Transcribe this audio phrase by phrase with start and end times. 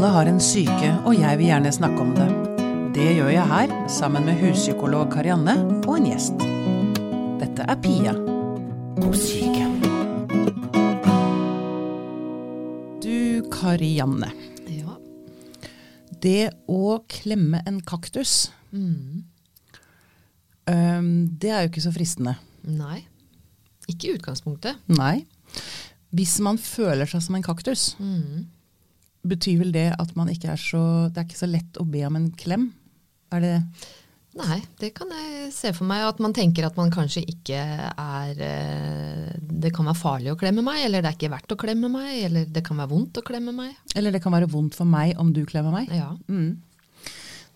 [0.00, 2.24] Alle har en syke, og jeg vil gjerne snakke om det.
[2.96, 5.52] Det gjør jeg her, sammen med huspsykolog Karianne
[5.84, 6.40] og en gjest.
[7.42, 9.66] Dette er Pia om syke.
[13.04, 14.30] Du, Karianne.
[14.72, 14.94] Ja.
[16.24, 19.26] Det å klemme en kaktus, Mm.
[20.64, 22.38] det er jo ikke så fristende.
[22.64, 23.02] Nei.
[23.86, 24.80] Ikke i utgangspunktet.
[24.88, 25.26] Nei.
[26.10, 28.46] Hvis man føler seg som en kaktus, Mm.
[29.26, 32.04] Betyr vel det at man ikke er så Det er ikke så lett å be
[32.08, 32.70] om en klem?
[33.34, 33.56] Er det
[34.38, 36.04] Nei, det kan jeg se for meg.
[36.06, 40.62] At man tenker at man kanskje ikke er eh, Det kan være farlig å klemme
[40.62, 43.24] meg, eller det er ikke verdt å klemme meg, eller det kan være vondt å
[43.26, 43.74] klemme meg.
[43.98, 45.90] Eller det kan være vondt for meg om du klemmer meg?
[45.90, 46.12] Ja.
[46.30, 46.60] Mm.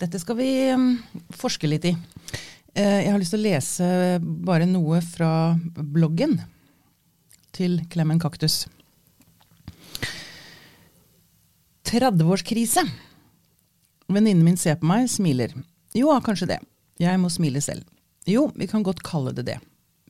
[0.03, 0.91] Dette skal vi mm,
[1.39, 1.95] forske litt i.
[2.75, 3.89] Eh, jeg har lyst til å lese
[4.21, 5.31] bare noe fra
[5.79, 6.41] bloggen
[7.55, 8.65] til Klemmen Kaktus.
[11.95, 12.83] 30-årskrise.
[14.07, 15.53] Venninnen min ser på meg, smiler.
[15.95, 16.57] Jo, kanskje det.
[16.99, 17.85] Jeg må smile selv.
[18.27, 19.61] Jo, vi kan godt kalle det det.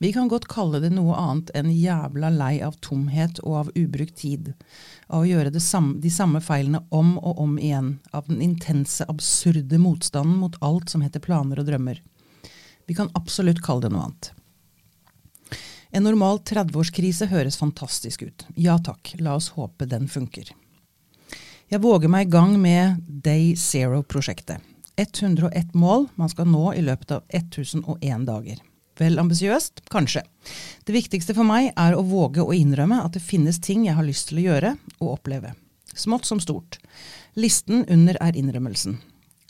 [0.01, 4.17] Vi kan godt kalle det noe annet enn jævla lei av tomhet og av ubrukt
[4.17, 4.49] tid.
[5.13, 7.93] Av å gjøre samme, de samme feilene om og om igjen.
[8.09, 12.01] Av den intense, absurde motstanden mot alt som heter planer og drømmer.
[12.89, 14.33] Vi kan absolutt kalle det noe annet.
[15.93, 18.49] En normal 30-årskrise høres fantastisk ut.
[18.57, 20.49] Ja takk, la oss håpe den funker.
[21.75, 24.61] Jeg våger meg i gang med Day Zero-prosjektet.
[24.95, 28.61] 101 mål man skal nå i løpet av 1001 dager.
[28.95, 29.81] Vel ambisiøst?
[29.91, 30.21] Kanskje.
[30.87, 34.07] Det viktigste for meg er å våge å innrømme at det finnes ting jeg har
[34.07, 35.51] lyst til å gjøre og oppleve.
[35.91, 36.77] Smått som stort.
[37.35, 38.95] Listen under er innrømmelsen.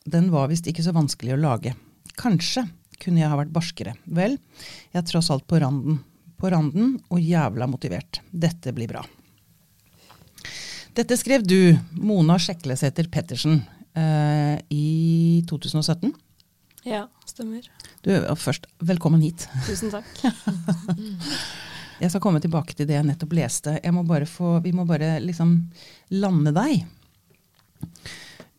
[0.09, 1.75] Den var visst ikke så vanskelig å lage.
[2.17, 2.63] Kanskje
[2.97, 3.93] kunne jeg ha vært barskere.
[4.09, 4.39] Vel,
[4.89, 6.01] jeg er tross alt på randen.
[6.41, 8.23] På randen og jævla motivert.
[8.33, 9.05] Dette blir bra.
[10.95, 13.57] Dette skrev du, Mona Sjeklesæter Pettersen,
[13.99, 16.13] eh, i 2017.
[16.87, 17.65] Ja, stemmer.
[18.05, 19.43] Du, først, velkommen hit.
[19.67, 20.07] Tusen takk.
[21.99, 23.77] Jeg skal komme tilbake til det jeg nettopp leste.
[23.79, 25.53] Jeg må bare få, vi må bare liksom
[26.11, 26.81] lande deg.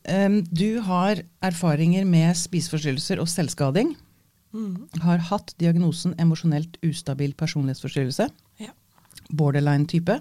[0.09, 3.93] Um, Du har erfaringer med spiseforstyrrelser og selvskading.
[4.57, 4.89] Mm.
[5.05, 8.31] Har hatt diagnosen emosjonelt ustabil personlighetsforstyrrelse.
[8.65, 8.73] Ja.
[9.29, 10.17] Borderline-type.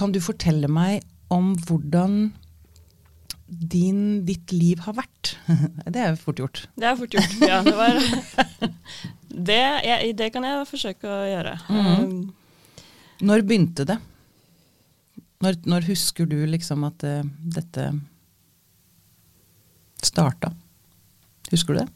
[0.00, 2.32] Kan du fortelle meg om hvordan
[3.46, 5.34] din, ditt liv har vært?
[5.94, 6.64] Det er fort gjort.
[6.78, 7.36] Det er fort gjort.
[7.42, 7.98] Ja, det var
[9.50, 11.56] det, jeg, det kan jeg forsøke å gjøre.
[11.70, 11.90] Mm.
[11.90, 12.70] Um,
[13.26, 13.98] Når begynte det?
[15.40, 17.24] Når, når husker du liksom at eh,
[17.56, 17.86] dette
[20.04, 20.52] starta?
[21.50, 21.88] Husker du det?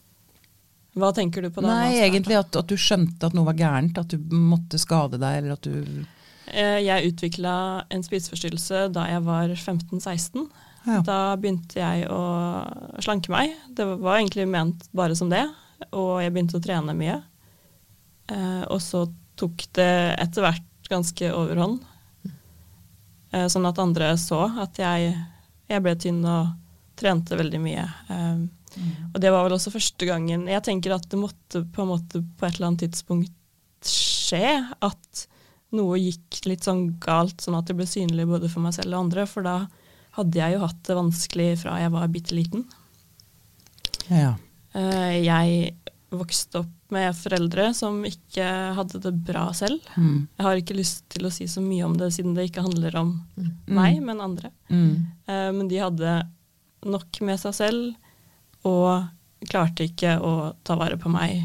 [0.94, 1.73] hva tenker du på da?
[1.75, 3.99] Nei, egentlig at, at du skjønte at noe var gærent.
[3.99, 6.05] At du måtte skade deg, eller at du
[6.44, 7.55] Jeg utvikla
[7.93, 10.44] en spiseforstyrrelse da jeg var 15-16.
[10.84, 11.00] Ja.
[11.00, 12.21] Da begynte jeg å
[13.03, 13.55] slanke meg.
[13.72, 15.47] Det var egentlig ment bare som det.
[15.97, 17.16] Og jeg begynte å trene mye.
[18.32, 19.05] Eh, og så
[19.38, 21.81] tok det etter hvert ganske overhånd.
[23.34, 25.15] Eh, sånn at andre så at jeg,
[25.71, 26.53] jeg ble tynn og
[27.00, 27.87] trente veldig mye.
[28.12, 28.44] Eh,
[29.12, 32.56] og det var vel også første gangen Jeg tenker at det måtte på på et
[32.56, 34.49] eller annet tidspunkt skje
[34.82, 35.26] at
[35.75, 39.05] noe gikk litt sånn galt, sånn at det ble synlig både for meg selv og
[39.07, 39.27] andre.
[39.31, 39.57] For da
[40.19, 42.65] hadde jeg jo hatt det vanskelig fra jeg var bitte liten.
[44.09, 44.35] Ja.
[44.75, 45.75] Eh, Jeg
[46.15, 48.45] vokste opp med foreldre som ikke
[48.77, 49.81] hadde det bra selv.
[49.99, 50.29] Mm.
[50.39, 52.95] Jeg har ikke lyst til å si så mye om det, siden det ikke handler
[53.01, 53.51] om Mm.
[53.67, 54.51] meg, men andre.
[54.71, 55.06] Mm.
[55.27, 56.29] Eh, Men de hadde
[56.85, 57.97] nok med seg selv,
[58.65, 59.09] og
[59.49, 61.43] klarte ikke å ta vare på meg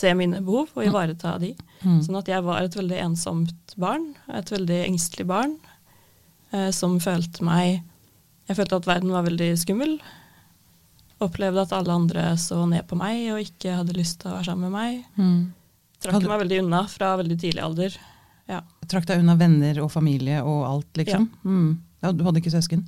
[0.00, 1.52] se mine behov og ivareta de.
[1.84, 1.98] Mm.
[2.06, 5.54] Sånn at jeg var et veldig ensomt barn, et veldig engstelig barn,
[6.52, 7.82] eh, som følte meg
[8.50, 9.92] Jeg følte at verden var veldig skummel.
[11.22, 14.48] Opplevde at alle andre så ned på meg og ikke hadde lyst til å være
[14.48, 15.04] sammen med meg.
[15.20, 15.52] Mm.
[16.00, 17.94] Trakk Hadde- meg veldig unna fra veldig tidlig alder.
[18.48, 18.62] Ja.
[18.88, 21.28] Trakk deg unna venner og familie og alt, liksom?
[21.44, 21.78] Mm.
[22.02, 22.86] Ja, du hadde ikke søsken?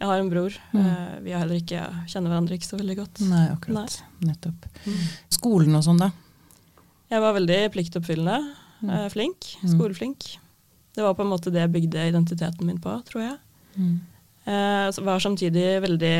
[0.00, 0.50] Jeg har en bror.
[0.72, 0.80] Mm.
[0.86, 3.20] Eh, Vi har heller ikke, kjenner hverandre ikke så veldig godt.
[3.28, 4.00] Nei, akkurat.
[4.24, 4.66] Nettopp.
[5.30, 6.10] Skolen og sånn, da?
[7.12, 8.38] Jeg var veldig pliktoppfyllende.
[8.80, 8.90] Mm.
[8.90, 9.50] eh, Flink.
[9.62, 9.70] Mm.
[9.74, 10.26] Skoleflink.
[10.94, 13.38] Det var på en måte det jeg bygde identiteten min på, tror jeg.
[13.74, 13.94] Mm.
[14.44, 16.16] Jeg var samtidig veldig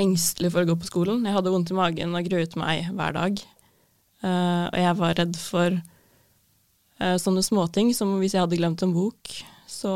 [0.00, 1.24] engstelig for å gå på skolen.
[1.26, 3.42] Jeg hadde vondt i magen og gruet meg hver dag.
[4.24, 8.94] Eh, og jeg var redd for eh, sånne småting som hvis jeg hadde glemt en
[8.94, 9.34] bok,
[9.70, 9.94] så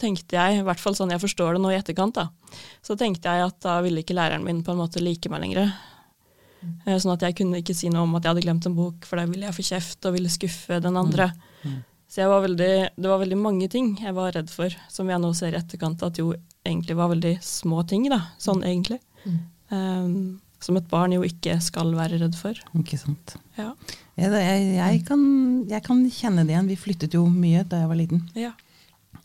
[0.00, 3.32] tenkte jeg, i hvert fall sånn jeg forstår det nå i etterkant, da, så tenkte
[3.32, 5.72] jeg at da ville ikke læreren min på en måte like meg lenger.
[6.86, 9.04] Eh, Sånn at jeg kunne ikke si noe om at jeg hadde glemt en bok,
[9.08, 11.30] for da ville jeg få kjeft og ville skuffe den andre.
[11.64, 11.76] Mm.
[12.08, 15.18] Så jeg var veldig, det var veldig mange ting jeg var redd for, som jeg
[15.22, 16.32] nå ser i etterkant at jo
[16.66, 18.20] egentlig var veldig små ting, da.
[18.38, 19.00] Sånn egentlig.
[19.26, 19.38] Mm.
[19.70, 20.18] Um,
[20.62, 22.56] som et barn jo ikke skal være redd for.
[22.78, 23.34] Ikke sant.
[23.58, 23.72] Ja.
[24.16, 25.20] Jeg, jeg, jeg, kan,
[25.68, 26.70] jeg kan kjenne det igjen.
[26.70, 28.22] Vi flyttet jo mye da jeg var liten.
[28.38, 28.52] ja.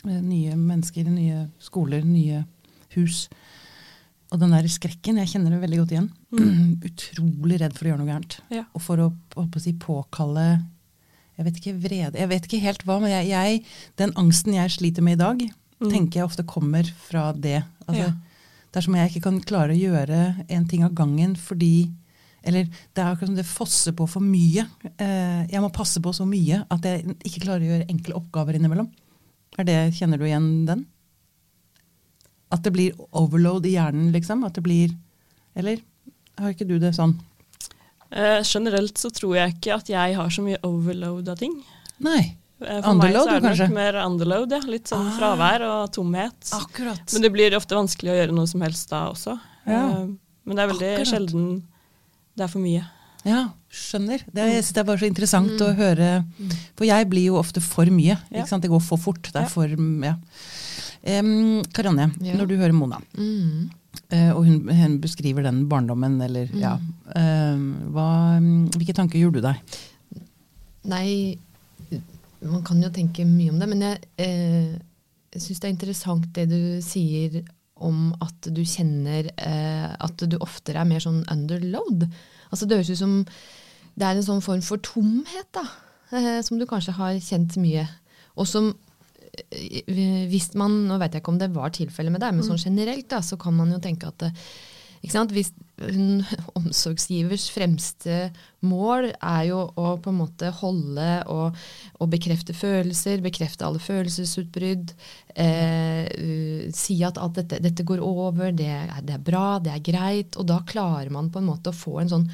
[0.01, 2.43] Eh, Nye mennesker, nye skoler, nye
[2.95, 3.27] hus.
[4.31, 6.09] Og den der skrekken, jeg kjenner det veldig godt igjen.
[6.87, 8.37] Utrolig redd for å gjøre noe gærent.
[8.53, 8.63] Ja.
[8.77, 10.45] Og for å, å si, påkalle
[11.37, 13.63] Jeg vet ikke vrede Jeg vet ikke helt hva, men jeg, jeg,
[13.99, 15.41] den angsten jeg sliter med i dag,
[15.81, 17.63] tenker jeg ofte kommer fra det.
[17.87, 18.11] Altså, Ja.
[18.71, 20.17] Det er som jeg ikke kan klare å gjøre
[20.47, 21.89] en ting av gangen fordi
[22.47, 24.63] Eller det er akkurat som det fosser på for mye.
[24.95, 28.55] Eh, jeg må passe på så mye at jeg ikke klarer å gjøre enkle oppgaver
[28.55, 28.87] innimellom.
[29.59, 30.85] Er det, Kjenner du igjen den?
[32.51, 34.43] At det blir overload i hjernen, liksom?
[34.45, 34.91] At det blir
[35.55, 35.79] Eller
[36.39, 37.17] har ikke du det sånn?
[38.11, 41.53] Eh, generelt så tror jeg ikke at jeg har så mye overload av ting.
[42.03, 42.35] Nei.
[42.61, 43.67] Eh, For Underload, meg så er det kanskje?
[43.69, 44.59] nok mer underload, ja.
[44.67, 45.17] Litt sånn Ah.
[45.17, 46.51] fravær og tomhet.
[46.53, 47.13] Akkurat.
[47.13, 49.39] Men det blir ofte vanskelig å gjøre noe som helst da også.
[49.65, 50.01] Ja.
[50.01, 50.07] Eh,
[50.45, 51.07] Men det er veldig Akkurat.
[51.07, 51.63] sjelden
[52.35, 52.83] det er for mye.
[53.23, 54.23] Ja, skjønner.
[54.33, 56.25] Det, jeg synes det er bare så interessant å høre.
[56.75, 58.17] For jeg blir jo ofte for mye.
[58.31, 58.43] Ja.
[58.45, 59.21] Det går for fort.
[59.31, 60.15] Det er for Ja.
[61.03, 62.35] Em, Karianne, Ja.
[62.37, 63.69] når du hører Mona, Mm.
[64.13, 67.57] uh, og hun, hun beskriver den barndommen, eller ja uh,
[67.91, 68.07] hva,
[68.75, 69.55] Hvilke tanker gjorde du deg?
[70.85, 71.37] Nei,
[72.41, 74.71] man kan jo tenke mye om det, men jeg, eh,
[75.35, 77.41] jeg syns det er interessant det du sier
[77.81, 82.07] om at du kjenner eh, at du oftere er mer sånn underload.
[82.51, 83.13] Altså Det høres ut som
[83.97, 85.63] det er en sånn form for tomhet, da.
[86.11, 87.85] Eh, som du kanskje har kjent mye.
[88.37, 88.90] Og som eh,
[89.51, 93.07] hvis man, Nå vet jeg ikke om det var tilfellet med deg, men sånn generelt
[93.11, 94.29] da, så kan man jo tenke at
[95.09, 95.31] sant?
[95.33, 95.49] Hvis
[95.81, 96.21] hun,
[96.59, 98.29] omsorgsgivers fremste
[98.67, 101.57] mål er jo å på en måte holde og,
[101.97, 104.93] og bekrefte følelser, bekrefte alle følelsesutbrudd,
[105.33, 109.73] eh, uh, si at alt dette, dette går over, det er, det er bra, det
[109.73, 112.29] er greit, og da klarer man på en måte å få en sånn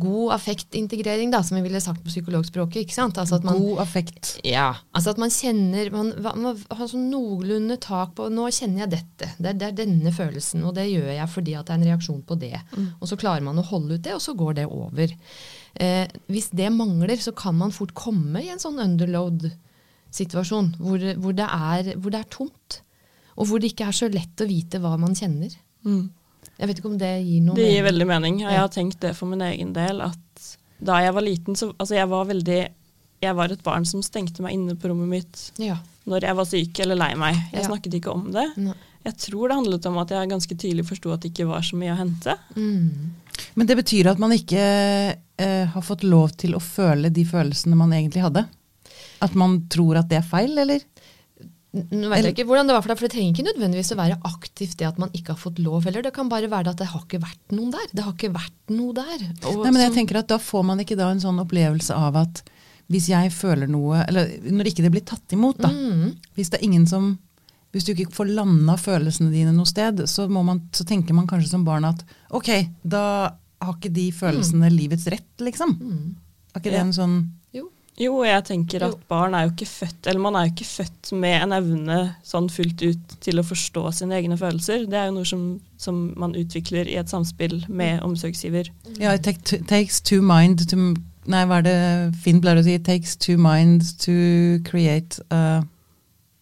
[0.00, 2.84] god affektintegrering, da, som vi ville sagt på psykologspråket.
[2.84, 3.18] ikke sant?
[3.20, 4.34] Altså man, God affekt.
[4.46, 8.92] ja, altså at man kjenner Man, man har sånn noenlunde tak på Nå kjenner jeg
[8.96, 9.30] dette.
[9.38, 11.88] Det er, det er denne følelsen, og det gjør jeg fordi at det er en
[11.92, 12.54] reaksjon på det.
[13.00, 15.14] Og så klarer man å holde ut det, og så går det over.
[15.78, 21.36] Eh, hvis det mangler, så kan man fort komme i en sånn underload-situasjon hvor, hvor,
[21.36, 21.48] det
[21.98, 22.80] hvor det er tomt.
[23.38, 25.52] Og hvor det ikke er så lett å vite hva man kjenner.
[26.58, 27.86] Jeg vet ikke om det gir noe Det gir mening.
[27.92, 30.00] veldig mening, og jeg har tenkt det for min egen del.
[30.02, 30.48] At
[30.82, 32.68] da jeg var liten, så altså jeg var veldig
[33.20, 35.76] Jeg var et barn som stengte meg inne på rommet mitt Ja.
[36.06, 37.34] når jeg var syk eller lei meg.
[37.52, 37.68] Jeg Ja.
[37.68, 38.56] snakket ikke om det.
[38.56, 38.74] Ne.
[39.04, 41.74] Jeg tror det handlet om at jeg ganske tidlig forsto at det ikke var så
[41.76, 42.36] mye å hente.
[42.54, 43.10] Mm.
[43.56, 47.74] Men det betyr at man ikke eh, har fått lov til å føle de følelsene
[47.76, 48.46] man egentlig hadde?
[49.20, 50.80] At man tror at det er feil, eller?
[51.76, 53.98] Nå vet jeg ikke hvordan Det var for deg, for det trenger ikke nødvendigvis å
[53.98, 56.06] være aktivt det at man ikke har fått lov heller.
[56.06, 57.90] Det kan bare være at det har ikke vært noen der.
[57.92, 59.26] Det har ikke vært noe der.
[59.50, 62.16] Og Nei, men jeg tenker at Da får man ikke da en sånn opplevelse av
[62.24, 62.42] at
[62.88, 65.68] hvis jeg føler noe Eller når ikke det blir tatt imot, da.
[65.68, 66.14] Mm.
[66.38, 67.16] Hvis det er ingen som
[67.74, 71.26] hvis du ikke får landa følelsene dine noe sted, så, må man, så tenker man
[71.28, 72.00] kanskje som barn at
[72.32, 72.48] ok,
[72.80, 73.02] da
[73.60, 75.74] har ikke de følelsene livets rett, liksom.
[75.76, 76.06] Mm.
[76.54, 77.18] Er ikke det en sånn
[77.98, 78.20] Jo.
[78.24, 78.98] Jeg tenker at Jo.
[79.10, 82.48] barn er jo ikke født Eller man er jo ikke født med en evne sånn
[82.52, 84.86] fullt ut til å forstå sine egne følelser.
[84.86, 88.70] Det er jo noe som, som man utvikler i et samspill med omsorgsgiver.
[89.00, 90.76] Ja, it take, takes two mind to
[91.28, 91.78] Nei, hva er det
[92.24, 92.72] Finn pleier å si?
[92.78, 94.14] It takes two minds to
[94.64, 95.60] create a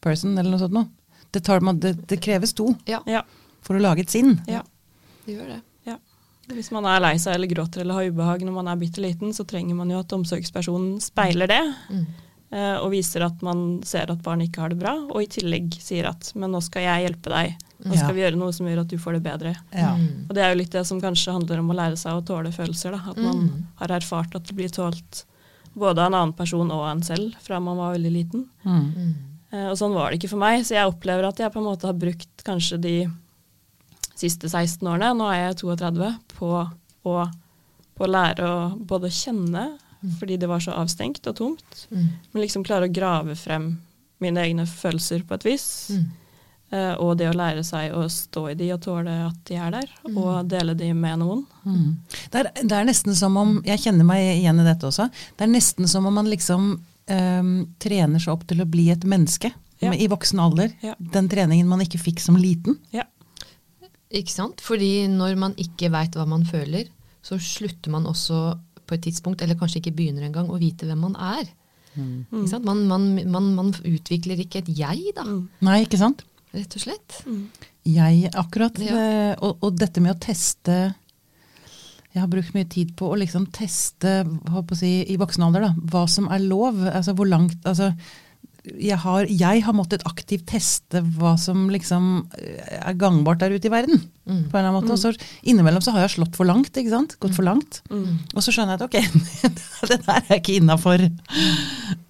[0.05, 0.87] person, eller noe sånt noe.
[1.35, 3.25] Det, tar, det, det kreves to Ja, Ja,
[3.67, 4.37] for å lage et sinn.
[4.47, 4.61] ja,
[5.27, 5.59] det gjør det.
[6.49, 6.55] Ja.
[6.55, 9.33] Hvis man er lei seg eller gråter eller har ubehag når man er bitte liten,
[9.35, 11.75] så trenger man jo at omsorgspersonen speiler det.
[11.91, 12.07] Mm.
[12.53, 15.75] eh, Og viser at man ser at barnet ikke har det bra, og i tillegg
[15.83, 17.57] sier at 'men nå skal jeg hjelpe deg'.
[17.85, 17.99] Nå Ja.
[18.05, 19.57] skal vi gjøre noe som gjør at du får det bedre.
[19.75, 19.95] Ja.
[19.97, 20.27] Mm.
[20.31, 22.51] Og det er jo litt det som kanskje handler om å lære seg å tåle
[22.53, 22.93] følelser.
[22.93, 23.11] Da.
[23.11, 23.67] At man Mm.
[23.77, 25.25] har erfart at det blir tålt
[25.77, 28.47] både av en annen person og av en selv fra man var veldig liten.
[28.65, 28.95] Mm.
[28.97, 29.15] Mm.
[29.53, 31.65] Eh, og sånn var det ikke for meg, så jeg opplever at jeg på en
[31.65, 33.11] måte har brukt kanskje de
[34.17, 37.25] siste 16 årene, nå er jeg 32, på å,
[37.97, 39.67] på å lære å både kjenne,
[40.21, 42.09] fordi det var så avstengt og tomt, Mm.
[42.33, 43.79] men liksom klare å grave frem
[44.21, 45.67] mine egne følelser på et vis.
[45.91, 46.07] Mm.
[46.73, 49.71] Uh, og det å lære seg å stå i de og tåle at de er
[49.71, 50.17] der, Mm.
[50.19, 51.45] og dele de med noen.
[51.65, 51.97] Mm.
[52.33, 55.07] Det, er, det er nesten som om Jeg kjenner meg igjen i dette også.
[55.37, 59.05] Det er nesten som om man liksom um, trener seg opp til å bli et
[59.05, 59.93] menneske Ja.
[59.93, 60.73] i voksen alder.
[60.83, 60.95] Ja.
[60.99, 62.79] Den treningen man ikke fikk som liten.
[62.91, 63.05] Ja.
[64.17, 64.63] Ikke sant?
[64.65, 66.89] Fordi når man ikke veit hva man føler,
[67.27, 68.39] så slutter man også
[68.87, 71.49] på et tidspunkt, eller kanskje ikke begynner engang, å vite hvem man er.
[71.97, 72.27] Mm.
[72.31, 72.65] Ikke sant?
[72.69, 75.49] Man, man, man, man utvikler ikke et jeg, da, Mm.
[75.67, 76.23] Nei, ikke sant?
[76.57, 77.17] rett og slett.
[77.27, 77.41] Mm.
[77.87, 78.95] Jeg akkurat, Ja.
[78.97, 80.95] eh, og, og dette med å teste
[82.15, 85.73] Jeg har brukt mye tid på å liksom teste å si, i voksen alder da,
[85.93, 86.79] hva som er lov.
[86.89, 87.91] altså hvor langt, altså
[88.75, 93.71] jeg har, jeg har måttet aktivt teste hva som liksom eh, er gangbart der ute
[93.71, 94.03] i verden.
[94.51, 94.95] på en eller annen måte.
[94.97, 95.13] Og så
[95.47, 97.15] innimellom så har jeg slått for langt, ikke sant?
[97.23, 97.81] gått for langt.
[97.91, 98.19] Mm.
[98.35, 98.99] Og så skjønner jeg at ok,
[99.93, 101.07] det der er ikke innafor.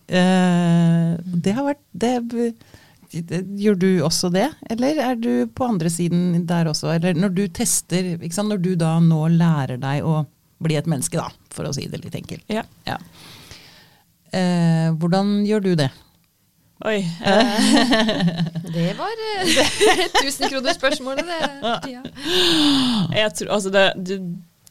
[0.06, 6.46] det har vært det, det, Gjør du også det, eller er du på andre siden
[6.48, 6.90] der også?
[6.96, 8.50] Eller når du tester, ikke sant?
[8.52, 10.24] når du da nå lærer deg å
[10.62, 12.44] bli et menneske, da, for å si det litt enkelt.
[12.52, 12.64] Ja.
[12.88, 12.96] Ja.
[14.34, 15.90] Eh, hvordan gjør du det?
[16.84, 16.98] Oi.
[17.24, 18.42] Eh,
[18.76, 21.70] Det var eh, tusenkronersspørsmålet, det.
[21.94, 22.02] Ja.
[23.16, 24.18] jeg tror, altså det, det,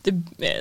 [0.06, 0.14] det,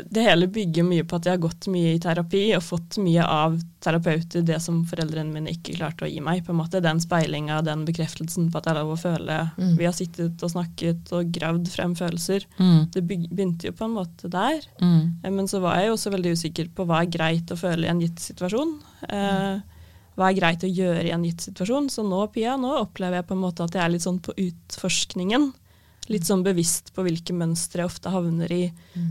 [0.09, 3.27] det hele bygger mye på at jeg har gått mye i terapi og fått mye
[3.29, 6.41] av terapeuter det som foreldrene mine ikke klarte å gi meg.
[6.47, 9.37] på en måte Den speilinga, den bekreftelsen på at jeg er lov å føle.
[9.61, 9.75] Mm.
[9.83, 12.49] Vi har sittet og snakket og gravd frem følelser.
[12.57, 12.81] Mm.
[12.97, 14.65] Det begynte jo på en måte der.
[14.81, 15.21] Mm.
[15.21, 17.85] Eh, Men så var jeg jo også veldig usikker på hva er greit å føle
[17.85, 18.79] i en gitt situasjon.
[19.11, 19.61] Eh,
[20.15, 21.89] hva er greit å gjøre i en gitt situasjon.
[21.91, 24.35] Så nå, Pia, nå opplever jeg på en måte at jeg er litt sånn på
[24.39, 25.49] utforskningen.
[26.13, 28.65] Litt sånn bevisst på hvilke mønstre jeg ofte havner i,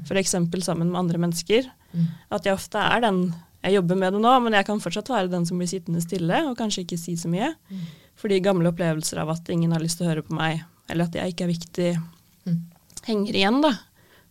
[0.05, 0.35] f.eks.
[0.61, 1.67] sammen med andre mennesker.
[1.93, 2.05] Mm.
[2.37, 3.25] At jeg ofte er den
[3.63, 6.41] Jeg jobber med det nå, men jeg kan fortsatt være den som blir sittende stille
[6.49, 7.53] og kanskje ikke si så mye.
[8.19, 11.15] Fordi gamle opplevelser av at ingen har lyst til å høre på meg, eller at
[11.15, 11.91] jeg ikke er viktig,
[12.43, 12.57] Mm.
[13.07, 13.69] henger igjen, da.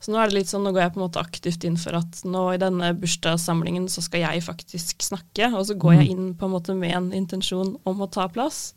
[0.03, 1.95] Så nå er det litt sånn, nå går jeg på en måte aktivt inn for
[1.95, 6.33] at nå i denne bursdagssamlingen så skal jeg faktisk snakke, og så går jeg inn
[6.39, 8.73] på en måte med en intensjon om å ta plass.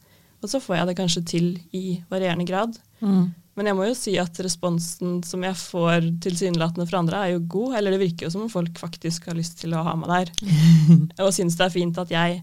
[0.46, 2.78] Og så får jeg det kanskje til i varierende grad.
[3.02, 3.34] Mm.
[3.56, 7.46] Men jeg må jo si at responsen som jeg får tilsynelatende fra andre, er jo
[7.56, 7.78] god.
[7.80, 10.52] Eller det virker jo som om folk faktisk har lyst til å ha meg der.
[11.24, 12.42] og syns det er fint at jeg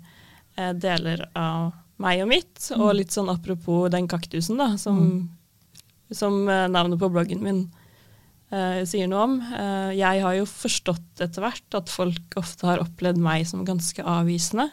[0.56, 1.70] eh, deler av
[2.02, 2.56] meg og mitt.
[2.78, 5.28] Og litt sånn apropos den kaktusen, da, som,
[6.10, 7.62] som eh, navnet på bloggen min
[8.88, 9.35] sier noe om.
[9.40, 14.04] Eh, jeg har jo forstått etter hvert at folk ofte har opplevd meg som ganske
[14.04, 14.68] avvisende.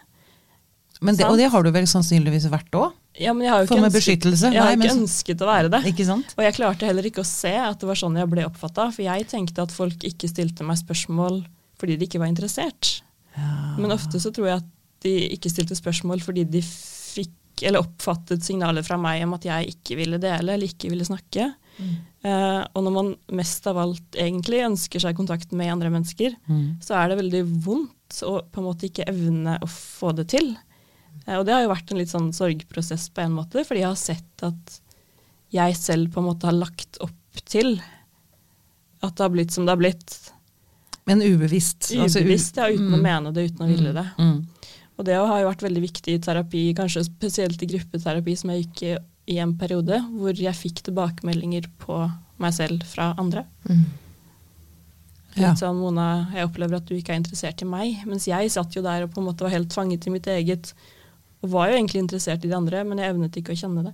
[0.99, 2.95] Men det, og det har du vel sannsynligvis vært òg?
[3.19, 5.79] Ja, men jeg har jo ikke ønsket, jeg har Nei, ikke ønsket å være det.
[5.91, 6.33] Ikke sant?
[6.37, 9.03] Og jeg klarte heller ikke å se at det var sånn jeg ble oppfatta, for
[9.03, 11.41] jeg tenkte at folk ikke stilte meg spørsmål
[11.79, 12.99] fordi de ikke var interessert.
[13.79, 14.69] Men ofte så tror jeg at
[15.05, 19.73] de ikke stilte spørsmål fordi de fikk eller oppfattet signaler fra meg om at jeg
[19.73, 21.49] ikke ville dele eller ikke ville snakke.
[22.23, 26.81] Eh, og når man mest av alt egentlig ønsker seg kontakt med andre mennesker, Mm.
[26.83, 30.57] så er det veldig vondt å på en måte ikke evne å få det til.
[31.27, 33.87] Eh, og det har jo vært en litt sånn sorgprosess på en måte, fordi jeg
[33.87, 34.79] har sett at
[35.51, 37.11] jeg selv på en måte har lagt opp
[37.45, 37.79] til
[39.01, 40.31] at det har blitt som det har blitt.
[41.07, 41.93] Men ubevisst.
[41.95, 43.01] altså Ubevisst, ja, uten å Mm.
[43.01, 44.05] mene det, uten å ville det.
[44.19, 44.45] Mm.
[44.99, 48.65] Og det har jo vært veldig viktig i terapi, kanskje spesielt i gruppeterapi som jeg
[48.65, 48.97] gikk i,
[49.29, 52.01] i en periode, hvor jeg fikk tilbakemeldinger på
[52.41, 53.45] meg selv fra andre.
[53.69, 53.83] Mm.
[55.37, 55.51] Ja.
[55.51, 58.01] Litt sånn, Mona, jeg opplever at du ikke er interessert i meg.
[58.09, 60.73] Mens jeg satt jo der og på en måte var helt fanget i mitt eget.
[61.43, 63.93] Og var jo egentlig interessert i de andre, men jeg evnet ikke å kjenne det.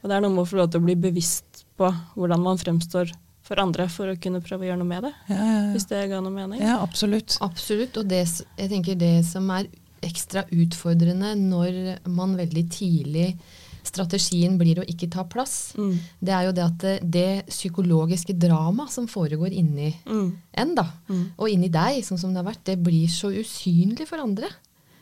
[0.00, 2.60] Og det er noe med å få lov til å bli bevisst på hvordan man
[2.60, 3.10] fremstår
[3.46, 5.12] for andre, for å kunne prøve å gjøre noe med det.
[5.30, 6.62] Ja, ja, Hvis det ga noe mening.
[6.62, 6.76] ja.
[6.76, 7.36] ja, absolutt.
[7.44, 7.98] Absolutt.
[8.00, 8.22] Og det,
[8.58, 9.68] jeg tenker det som er
[10.06, 13.28] ekstra utfordrende når man veldig tidlig
[13.86, 15.72] Strategien blir å ikke ta plass.
[15.76, 15.98] Mm.
[16.22, 20.36] Det er jo det at det, det psykologiske drama som foregår inni Mm.
[20.54, 21.32] en, da, Mm.
[21.38, 24.48] og inni deg, sånn som det har vært, det blir så usynlig for andre.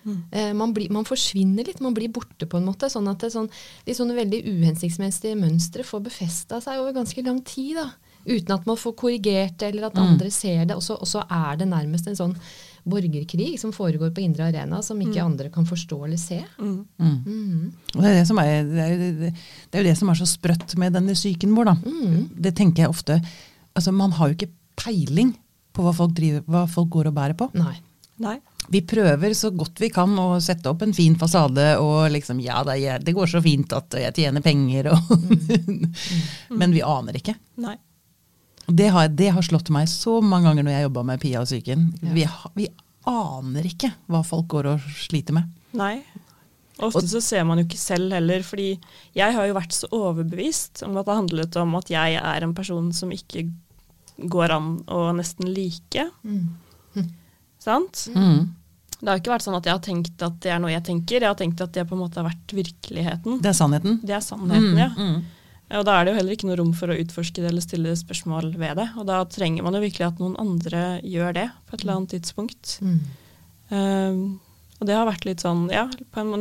[0.07, 0.23] Mm.
[0.33, 2.91] Eh, man, blir, man forsvinner litt, man blir borte på en måte.
[2.93, 3.49] Sånn at det, sånn,
[3.87, 7.77] de sånne veldig uhensiktsmessige mønstre får befesta seg over ganske lang tid.
[7.77, 7.91] da.
[8.27, 10.03] Uten at man får korrigert det, eller at Mm.
[10.07, 10.77] andre ser det.
[10.77, 12.37] Og så, og så er det nærmest en sånn
[12.85, 16.41] borgerkrig som foregår på indre arena, som ikke andre kan forstå eller se.
[16.61, 16.85] Mm.
[16.99, 17.73] Mm.
[17.95, 19.31] Det er, det, er, det, er, jo-
[19.71, 21.75] det er jo det som er så sprøtt med denne psyken vår, da.
[21.81, 22.19] Mhm.
[22.45, 23.21] Det tenker jeg ofte.
[23.75, 25.33] Altså, man har jo ikke peiling
[25.75, 27.49] på hva folk, driver, hva folk går og bærer på.
[27.59, 27.75] Nei.
[28.23, 28.37] Nei.
[28.71, 32.63] Vi prøver så godt vi kan å sette opp en fin fasade og liksom Ja,
[32.65, 35.11] det, er, det går så fint at jeg tjener penger og
[36.61, 37.35] Men vi aner ikke.
[37.65, 37.75] Nei.
[38.67, 41.49] Det har, det har slått meg så mange ganger når jeg jobba med Pia og
[41.49, 41.89] psyken.
[42.03, 42.13] Ja.
[42.17, 42.27] Vi,
[42.63, 42.69] vi
[43.11, 45.51] aner ikke hva folk går og sliter med.
[45.77, 45.99] Nei.
[46.83, 48.73] Ofte så ser man jo ikke selv heller, fordi
[49.15, 52.55] jeg har jo vært så overbevist om at det handlet om at jeg er en
[52.57, 53.47] person som ikke
[54.19, 56.09] går an å nesten like.
[56.27, 57.07] Mm.
[57.63, 58.09] Sant?
[58.15, 58.51] Mm.
[58.99, 61.21] Det har ikke vært sånn at jeg har tenkt at det er noe jeg tenker,
[61.21, 63.41] jeg har tenkt at det på en måte har vært virkeligheten.
[63.45, 63.99] Det er sannheten.
[64.03, 64.91] Det er sannheten, ja.
[65.79, 67.97] Og da er det jo heller ikke noe rom for å utforske det eller stille
[67.99, 68.89] spørsmål ved det.
[69.01, 72.17] Og da trenger man jo virkelig at noen andre gjør det på et eller annet
[72.17, 72.79] tidspunkt.
[72.85, 72.99] Mm.
[73.75, 74.25] Um,
[74.83, 75.85] Og det har vært litt sånn, ja,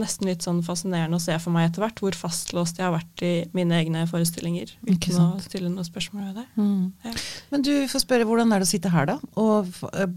[0.02, 3.22] nesten litt sånn fascinerende å se for meg etter hvert hvor fastlåst jeg har vært
[3.24, 4.74] i mine egne forestillinger.
[4.90, 6.46] Uten å stille noe spørsmål ved det.
[6.58, 6.92] Mm.
[7.06, 7.14] Ja.
[7.54, 9.18] Men du får spørre, hvordan er det å sitte her, da?
[9.40, 9.70] Og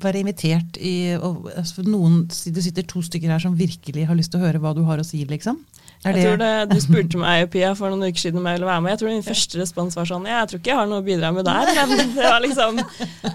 [0.02, 4.32] være invitert i og, altså, noen, Det sitter to stykker her som virkelig har lyst
[4.34, 5.60] til å høre hva du har å si, liksom?
[6.06, 8.82] Jeg tror det, Du spurte meg Pia, for noen uker siden om jeg ville være
[8.84, 8.90] med.
[8.94, 11.32] Jeg tror min første respons var sånn jeg tror ikke jeg har noe å bidra
[11.34, 11.72] med der.
[11.90, 12.80] Men det var liksom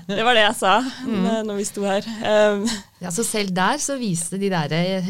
[0.08, 1.28] Det var det jeg sa Mm.
[1.48, 2.08] når vi sto her.
[2.22, 2.66] Um,
[3.02, 5.08] Ja, Så selv der så viste de der eh,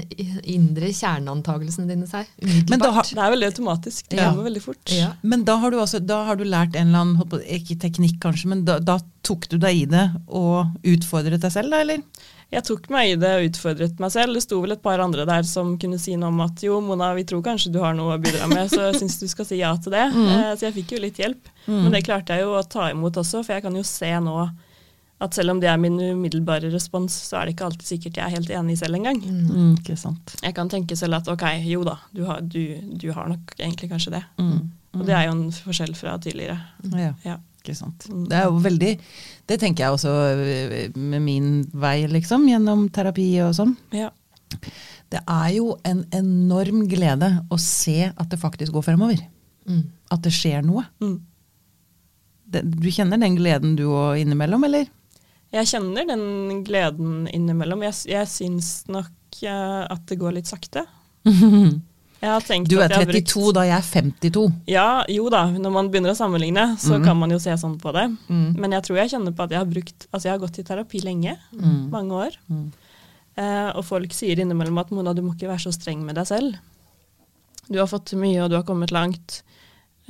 [0.48, 2.26] indre kjerneantagelsene dine seg.
[2.40, 3.10] Men da har- Umiddelbart.
[3.12, 4.08] det er veldig automatisk.
[4.08, 4.32] Det Ja.
[4.32, 4.86] går veldig fort.
[4.96, 5.10] Ja.
[5.22, 8.46] Men da har du, altså, da har du lært en eller annen Ikke teknikk, kanskje,
[8.48, 11.98] men da, da tok du deg i det og utfordret deg selv, da, eller?
[12.52, 14.36] Jeg tok meg i det og utfordret meg selv.
[14.36, 17.14] Det sto vel et par andre der som kunne si noe om at jo, Mona,
[17.16, 19.62] vi tror kanskje du har noe å bidra med, så jeg syns du skal si
[19.62, 20.08] ja til det.
[20.22, 20.58] Mm.
[20.60, 21.48] Så jeg fikk jo litt hjelp.
[21.70, 24.36] Men det klarte jeg jo å ta imot også, for jeg kan jo se nå
[25.22, 28.26] at selv om det er min umiddelbare respons, så er det ikke alltid sikkert jeg
[28.26, 29.20] er helt enig selv engang.
[29.22, 30.34] Mm, ikke sant.
[30.42, 32.58] Jeg kan tenke selv at ok, jo da, du har, du,
[32.98, 34.24] du har nok egentlig kanskje det.
[34.42, 34.58] Mm.
[34.98, 36.58] Og det er jo en forskjell fra tidligere.
[36.98, 37.38] Ja, Ja.
[37.62, 38.08] ikke sant.
[38.10, 38.24] Mm.
[38.32, 38.92] Det er jo veldig
[39.52, 43.76] Det tenker jeg også øh, med min vei, liksom, gjennom terapi og sånn.
[43.96, 44.12] Ja.
[45.12, 49.20] Det er jo en enorm glede å se at det faktisk går fremover.
[49.68, 49.84] Mm.
[50.12, 50.86] At det skjer noe.
[51.04, 51.18] Mm.
[52.52, 54.88] Det, du kjenner den gleden du òg innimellom, eller?
[55.52, 57.84] Jeg kjenner den gleden innimellom.
[57.90, 60.86] Jeg, jeg syns nok eh, at det går litt sakte.
[62.70, 64.44] Du er at jeg har 32, brukt- da jeg er 52.
[64.70, 65.46] Ja, jo da.
[65.50, 67.06] Når man begynner å sammenligne, så mm.
[67.08, 68.08] kan man jo se sånn på det.
[68.30, 68.60] Mm.
[68.62, 70.66] Men jeg tror jeg kjenner på at jeg har brukt Altså, jeg har gått i
[70.68, 71.34] terapi lenge.
[71.56, 71.80] Mm.
[71.94, 72.38] Mange år.
[72.52, 72.68] Mm.
[73.42, 76.30] Eh, og folk sier innimellom at Mona, du må ikke være så streng med deg
[76.30, 76.60] selv.
[77.72, 79.42] Du har fått til mye, og du har kommet langt.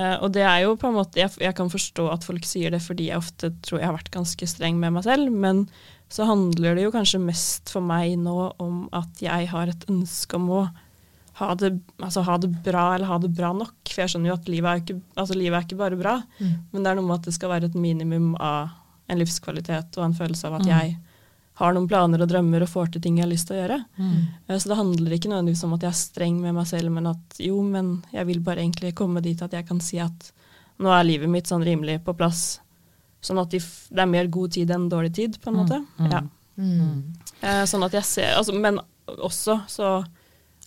[0.02, 2.74] Eh, og det er jo på en måte jeg, jeg kan forstå at folk sier
[2.74, 5.66] det fordi jeg ofte tror jeg har vært ganske streng med meg selv, men
[6.12, 10.36] så handler det jo kanskje mest for meg nå om at jeg har et ønske
[10.36, 10.64] om å
[11.34, 13.74] ha det, altså ha det bra eller ha det bra nok.
[13.88, 16.54] For jeg skjønner jo at livet er ikke, altså livet er ikke bare bra, Mm.
[16.74, 18.70] men det er noe med at det skal være et minimum av
[19.10, 20.68] en livskvalitet og en følelse av at Mm.
[20.68, 20.98] jeg
[21.56, 23.86] har noen planer og drømmer og får til ting jeg har lyst til å gjøre.
[24.00, 24.28] Mm.
[24.50, 27.08] Eh, Så det handler ikke nødvendigvis om at jeg er streng med meg selv, men
[27.08, 30.32] at jo, men jeg vil bare egentlig komme dit at jeg kan si at
[30.80, 32.60] nå er livet mitt sånn rimelig på plass.
[33.22, 33.62] Sånn at det
[34.00, 35.86] er mer god tid enn dårlig tid, på en Mm, måte.
[36.00, 36.12] mm.
[36.12, 36.22] Ja.
[36.58, 37.04] Mm.
[37.44, 40.06] Eh, Sånn at jeg ser, altså, men også så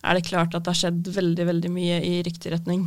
[0.05, 2.85] er det klart at det har skjedd veldig, veldig mye i riktig retning.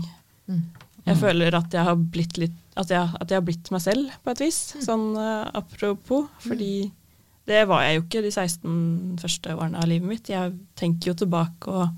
[0.48, 0.62] Mm.
[1.08, 1.20] Jeg Mm.
[1.22, 4.30] føler at jeg har blitt litt at jeg, at jeg har blitt meg selv, på
[4.30, 4.58] et vis.
[4.84, 6.28] Sånn uh, apropos.
[6.44, 6.90] Fordi
[7.48, 10.28] det var jeg jo ikke de 16 første årene av livet mitt.
[10.30, 11.88] Jeg tenker jo tilbake, og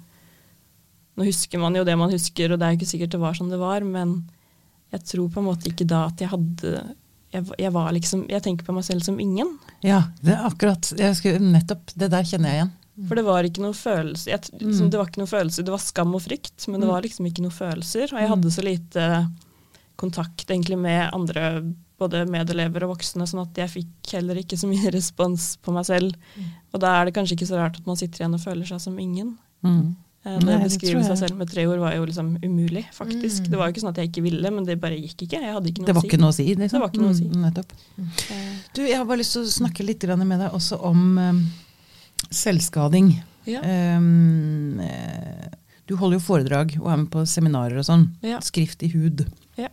[1.18, 3.36] nå husker man jo det man husker, og det er jo ikke sikkert det var
[3.36, 4.14] sånn det var, men
[4.94, 6.72] jeg tror på en måte ikke da at jeg hadde
[7.30, 9.52] jeg, jeg var liksom Jeg tenker på meg selv som ingen.
[9.86, 10.88] Ja, det er akkurat.
[10.98, 11.92] Jeg skulle, nettopp.
[11.94, 12.72] Det der kjenner jeg igjen.
[13.08, 14.90] For det var ikke noe følelse jeg, liksom, Mm.
[14.90, 16.92] Det var ikke noe følelse, det var skam og frykt, men det Mm.
[16.92, 18.12] var liksom ikke noe følelser.
[18.12, 18.34] Og jeg Mm.
[18.34, 19.30] hadde så lite
[19.96, 24.66] kontakt egentlig med andre, både medelever og voksne, sånn at jeg fikk heller ikke så
[24.68, 26.14] mye respons på meg selv.
[26.72, 28.80] Og da er det kanskje ikke så rart at man sitter igjen og føler seg
[28.80, 29.36] som ingen.
[29.64, 29.96] Mm.
[30.24, 33.46] Eh, Det å beskrive seg selv med tre ord var jo liksom umulig, faktisk.
[33.46, 33.50] Mm.
[33.50, 35.40] Det var jo ikke sånn at jeg ikke ville, men det bare gikk ikke.
[35.40, 36.08] Jeg hadde ikke noe Det var å si.
[36.08, 36.76] ikke noe å si, liksom.
[36.76, 37.24] Det var ikke noe å si.
[37.24, 37.72] Mm, nettopp.
[38.74, 41.32] Du, jeg har bare lyst til å snakke litt med deg også om eh,
[42.28, 43.14] selvskading.
[43.48, 43.62] Ja.
[43.96, 44.80] Um,
[45.88, 48.04] du holder jo foredrag og er med på seminarer og sånn.
[48.22, 48.38] Ja.
[48.44, 49.24] Skrift i hud.
[49.58, 49.70] Ja.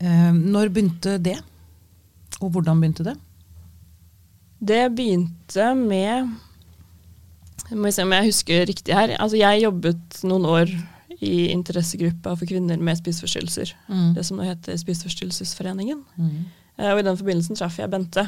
[0.00, 1.38] Um, når begynte det?
[2.40, 3.16] Og hvordan begynte det?
[4.60, 6.28] Det begynte med
[7.70, 9.12] Må vi se om jeg husker riktig her.
[9.16, 10.72] Altså, jeg jobbet noen år
[11.20, 13.74] i interessegruppa for kvinner med spiseforstyrrelser.
[14.16, 16.00] Det som nå heter Spiseforstyrrelsesforeningen.
[16.16, 16.46] Mm.
[16.80, 18.24] Uh, Og i den forbindelsen traff jeg Bente.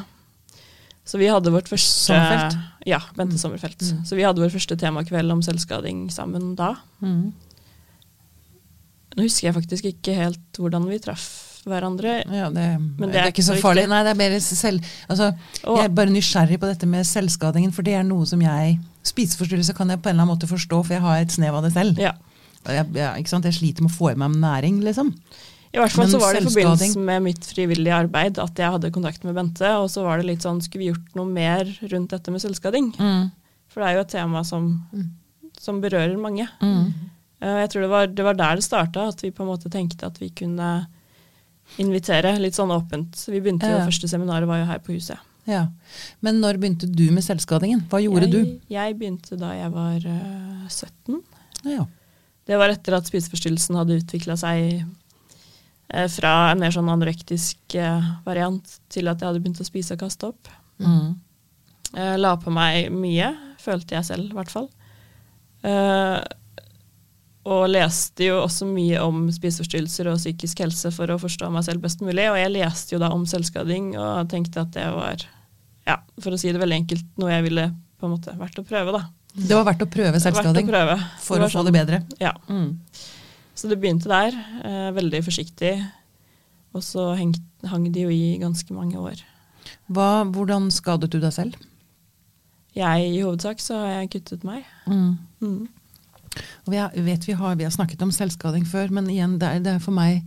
[1.03, 2.59] Så vi hadde vårt første Sommerfelt?
[2.87, 3.81] Ja, Bente Sommerfelt.
[3.83, 4.03] Mm.
[4.07, 6.73] Så vi hadde vår første temakveld om selvskading sammen da.
[7.03, 7.33] Mm.
[9.13, 11.27] Nå husker jeg faktisk ikke helt hvordan vi traff
[11.67, 12.17] hverandre.
[12.27, 12.65] Ja, det,
[12.99, 13.85] Men det, er ikke så farlig.
[13.87, 14.83] Nei, det er mer selv...
[15.07, 15.29] Altså,
[15.63, 18.79] Og- jeg er bare nysgjerrig på dette med selvskadingen, for det er noe som jeg
[19.03, 21.65] Spiseforstyrrelse kan jeg på en eller annen måte forstå, for jeg har et snev av
[21.65, 21.97] det selv.
[21.99, 22.13] Ja.
[22.63, 23.43] Jeg, jeg, ikke sant?
[23.43, 25.09] jeg sliter med å få i meg næring, liksom.
[25.73, 28.91] I hvert fall så var det i forbindelse med mitt frivillige arbeid at jeg hadde
[28.93, 32.11] kontakt med Bente, og så var det litt sånn, skulle vi gjort noe mer rundt
[32.13, 32.91] dette med selvskading?
[33.73, 35.09] For det er jo et tema som, Mm.
[35.57, 36.45] som berører mange.
[36.61, 36.93] Mm.
[37.41, 39.71] Eh, Jeg tror det var, det var der det starta, at vi på en måte
[39.71, 40.85] tenkte at vi kunne
[41.81, 43.25] invitere litt sånn åpent.
[43.29, 43.85] Vi begynte jo, Ja.
[43.87, 45.17] Første seminaret var jo her på huset.
[45.47, 45.67] Ja.
[46.21, 47.81] Men når begynte du med selvskadingen?
[47.89, 48.59] Hva gjorde jeg, du?
[48.69, 51.21] Jeg begynte da jeg var uh, 17.
[51.65, 51.85] Ja.
[52.45, 54.83] Det var etter at spiseforstyrrelsen hadde utvikla seg eh,
[56.09, 59.99] fra en mer sånn anorektisk eh, variant til at jeg hadde begynt å spise og
[60.05, 60.47] kaste opp.
[60.79, 61.15] Mm.
[61.93, 63.33] Jeg la på meg mye.
[63.63, 64.69] følte jeg selv i hvert fall.
[65.63, 66.19] Eh,
[67.43, 71.83] og leste jo også mye om spiseforstyrrelser og psykisk helse for å forstå meg selv
[71.83, 72.29] best mulig.
[72.31, 75.25] Og jeg leste jo da om selvskading og tenkte at det var,
[75.87, 77.67] ja, for å si det veldig enkelt, noe jeg ville
[77.99, 79.03] på en måte vært å prøve, da.
[79.33, 80.95] Det var verdt å prøve selvskading å prøve.
[81.19, 82.01] for å få sånn- det bedre.
[82.21, 82.33] Ja.
[82.47, 82.79] Mm.
[83.53, 84.33] Så det begynte der,
[84.65, 85.75] eh, veldig forsiktig.
[86.73, 87.35] Og så heng,
[87.69, 89.21] hang det jo i ganske mange år.
[89.87, 91.55] Hva, hvordan skadet du deg selv?
[92.73, 94.65] Jeg i hovedsak så har jeg kuttet meg.
[94.89, 95.17] Mm.
[95.41, 95.67] Mm.
[96.65, 99.49] Og vi, har, vet vi, har, vi har snakket om selvskading før, men igjen, det
[99.49, 100.23] er, det er for meg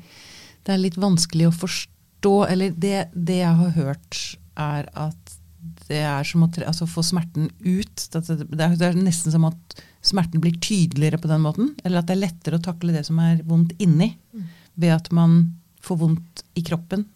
[0.67, 2.35] det er litt vanskelig å forstå.
[2.51, 4.21] Eller det, det jeg har hørt,
[4.59, 5.37] er at
[5.87, 8.07] det er som å tre, altså få smerten ut.
[8.13, 11.75] Det, det, er, det er nesten som at smerten blir tydeligere på den måten.
[11.85, 14.13] Eller at det er lettere å takle det som er vondt inni,
[14.77, 15.39] ved at man
[15.85, 17.07] får vondt i kroppen.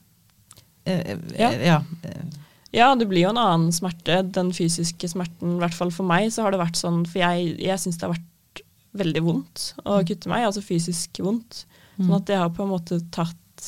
[0.85, 1.51] Eh, eh, Ja.
[1.53, 1.83] ja.
[2.03, 4.23] eh, det blir jo en annen smerte.
[4.33, 7.57] Den fysiske smerten, i hvert fall for meg, så har det vært sånn For jeg,
[7.61, 8.63] jeg syns det har vært
[8.97, 11.65] veldig vondt å kutte meg, altså fysisk vondt.
[12.01, 13.67] Sånn at det har på en måte tatt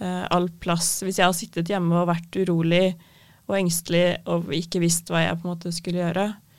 [0.00, 1.00] eh, all plass.
[1.02, 2.92] Hvis jeg har sittet hjemme og vært urolig
[3.48, 6.49] og engstelig og ikke visst hva jeg på en måte skulle gjøre, eh,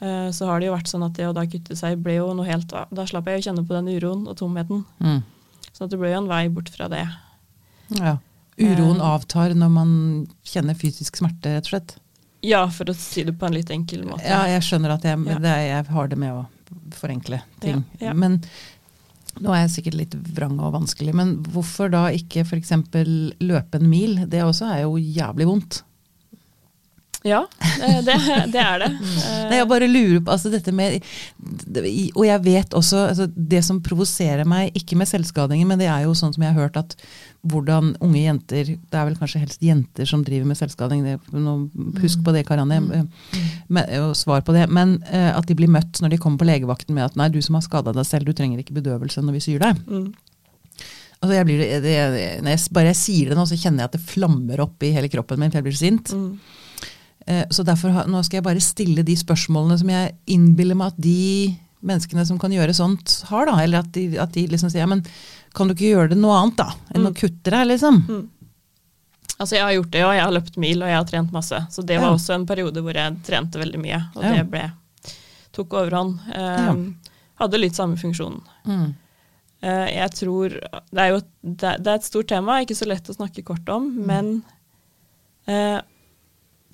[0.00, 2.46] så har det jo vært sånn at det å da kutte seg ble jo noe
[2.46, 4.84] helt Da slapp jeg å kjenne på den uroen og tomheten.
[5.02, 5.22] Mm.
[5.72, 7.04] Så det ble jo en vei bort fra det.
[7.98, 8.18] ja.
[8.58, 9.04] Uroen Eh.
[9.14, 9.90] avtar når man
[10.44, 11.96] kjenner fysisk smerte, rett og slett.
[12.42, 14.24] Ja, for å si det på en litt enkel måte.
[14.26, 15.38] Ja, jeg skjønner at jeg, Ja.
[15.38, 16.46] det, jeg har det med å
[16.90, 17.84] forenkle ting.
[18.00, 18.12] Ja, ja.
[18.14, 18.40] Men
[19.40, 22.70] nå er jeg sikkert litt vrang og vanskelig, men hvorfor da ikke f.eks.
[23.40, 24.26] løpe en mil?
[24.26, 25.82] Det også er jo jævlig vondt.
[27.28, 27.40] Ja,
[28.06, 28.16] det,
[28.54, 28.88] det er det.
[28.98, 30.98] Nei, jeg bare lurer på altså dette med
[32.16, 36.06] Og jeg vet også altså Det som provoserer meg, ikke med selvskadinger, men det er
[36.06, 36.96] jo sånn som jeg har hørt at
[37.48, 41.04] hvordan unge jenter Det er vel kanskje helst jenter som driver med selvskading.
[41.06, 41.18] Det,
[42.02, 42.80] husk på det, Karianne.
[43.78, 44.66] eh, Og svar på det.
[44.74, 47.38] Men eh, at de blir møtt når de kommer på legevakten med at nei, du
[47.44, 49.84] som har skada deg selv, du trenger ikke bedøvelse når vi syr deg.
[49.86, 50.08] Mm.
[51.18, 53.90] Altså jeg blir, det, det, når jeg bare jeg sier det nå, så kjenner jeg
[53.90, 55.50] at det flammer opp i hele kroppen min.
[55.50, 56.12] for jeg blir så sint.
[56.14, 56.58] Mm.
[57.28, 61.00] Eh, Så derfor nå skal jeg bare stille de spørsmålene som jeg innbiller meg at
[61.04, 63.46] de menneskene som kan gjøre sånt, har.
[63.46, 65.04] da, Eller at de, at de liksom sier ja, men
[65.54, 68.00] kan du ikke gjøre det noe annet da, enn å kutte deg, liksom?
[68.08, 68.24] Mm.
[69.38, 71.58] Altså Jeg har gjort det, og jeg har løpt mil og jeg har trent masse.
[71.70, 72.14] Så det var Ja.
[72.16, 74.32] også en periode hvor jeg trente veldig mye, og Ja.
[74.34, 74.64] det ble,
[75.52, 76.18] tok overhånd.
[76.34, 76.80] Eh,
[77.38, 78.40] Hadde litt samme funksjon.
[78.66, 78.94] Mm.
[79.62, 83.06] Uh, jeg tror Det er jo det, det er et stort tema, ikke så lett
[83.10, 84.42] å snakke kort om, men
[85.46, 85.80] eh,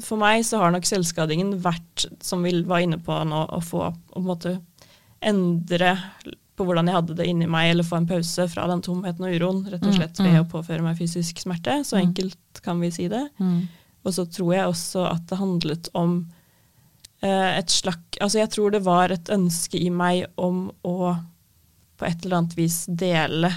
[0.02, 3.84] for meg så har nok selvskadingen vært, som vi var inne på nå, å få
[3.88, 4.54] å på en måte
[5.24, 5.94] endre
[6.54, 9.32] på hvordan jeg hadde det inni meg, eller få en pause fra den tomheten og
[9.34, 10.40] uroen, rett og Mm, slett ved mm.
[10.44, 11.80] å påføre meg fysisk smerte.
[11.84, 12.08] Så Mm.
[12.08, 13.24] enkelt kan vi si det.
[14.04, 16.26] Og så tror jeg også at det handlet om
[17.22, 21.16] eh, et slakk Altså jeg tror det var et ønske i meg om å
[21.98, 23.50] på et eller annet vis dele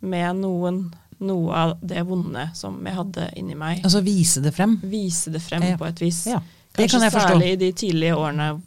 [0.00, 3.82] med noen noe av det vonde som jeg hadde inni meg.
[3.86, 4.76] Altså vise det frem.
[4.82, 5.76] Vise det frem Ja.
[5.76, 6.24] på et vis.
[6.26, 6.40] Ja,
[6.74, 7.28] det Kanskje kan jeg forstå.
[7.36, 8.62] særlig i de tidlige årene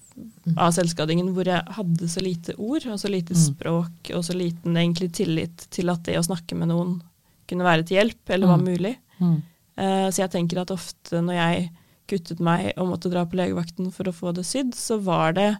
[0.57, 3.41] av selvskadingen hvor jeg hadde så lite ord og så lite Mm.
[3.55, 7.01] språk og så liten egentlig tillit til at det å snakke med noen
[7.47, 8.65] kunne være til hjelp, eller var Mm.
[8.65, 8.95] mulig.
[9.19, 9.41] Mm.
[9.77, 11.69] Uh, Så jeg tenker at ofte når jeg
[12.07, 15.57] kuttet meg og måtte dra på legevakten for å få det sydd, så var det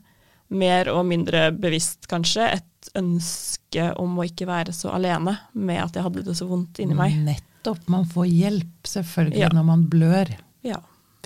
[0.49, 2.63] mer og mindre bevisst kanskje et
[2.95, 6.95] ønske om å ikke være så alene med at jeg hadde det så vondt inni
[6.97, 7.15] meg.
[7.25, 7.87] Nettopp.
[7.89, 9.49] Man får hjelp, selvfølgelig, Ja.
[9.49, 10.77] når man blør Ja.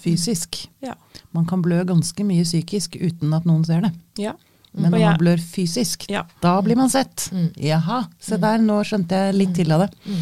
[0.01, 0.67] fysisk.
[0.81, 0.93] Ja.
[1.33, 3.91] Man kan blø ganske mye psykisk uten at noen ser det.
[4.17, 4.33] ja.
[4.71, 6.05] Men når man blør fysisk,
[6.41, 7.29] da blir man sett.
[7.33, 7.53] Mm.
[7.57, 9.95] Jaha, se der, nå skjønte jeg litt til av det.
[10.05, 10.21] Mm.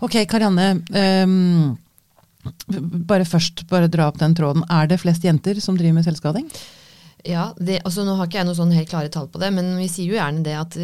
[0.00, 0.80] Ok, Karianne.
[1.28, 1.78] Um,
[3.06, 4.64] bare først, bare dra opp den tråden.
[4.70, 6.48] Er det flest jenter som driver med selvskading?
[7.26, 9.72] Ja, det, altså Nå har ikke jeg noe sånn helt klare tall på det, men
[9.80, 10.76] vi sier jo gjerne det at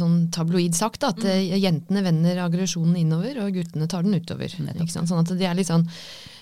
[0.00, 1.54] sånn tabloid sagt at mm.
[1.58, 4.50] jentene vender aggresjonen innover, og guttene tar den utover.
[4.50, 5.86] Sånn at det er litt sånn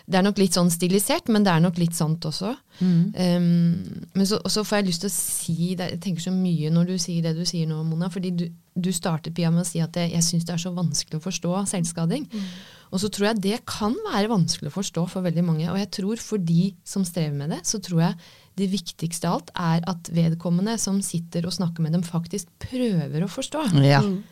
[0.07, 2.53] det er nok litt sånn stilisert, men det er nok litt sant også.
[2.79, 3.01] Mm.
[3.11, 6.71] Um, men så, så får jeg lyst til å si det, Jeg tenker så mye
[6.71, 8.11] når du sier det du sier nå, Mona.
[8.13, 8.45] fordi du,
[8.77, 11.25] du startet Pia med å si at jeg, jeg syns det er så vanskelig å
[11.27, 12.29] forstå selvskading.
[12.95, 15.67] Og så tror jeg det kan være vanskelig å forstå for veldig mange.
[15.73, 18.21] Og jeg tror for de som strever med det, så tror jeg
[18.57, 23.25] det viktigste av alt er at vedkommende som sitter og snakker med dem, faktisk prøver
[23.25, 23.69] å forstå.
[23.85, 24.01] Ja.
[24.05, 24.25] Mm.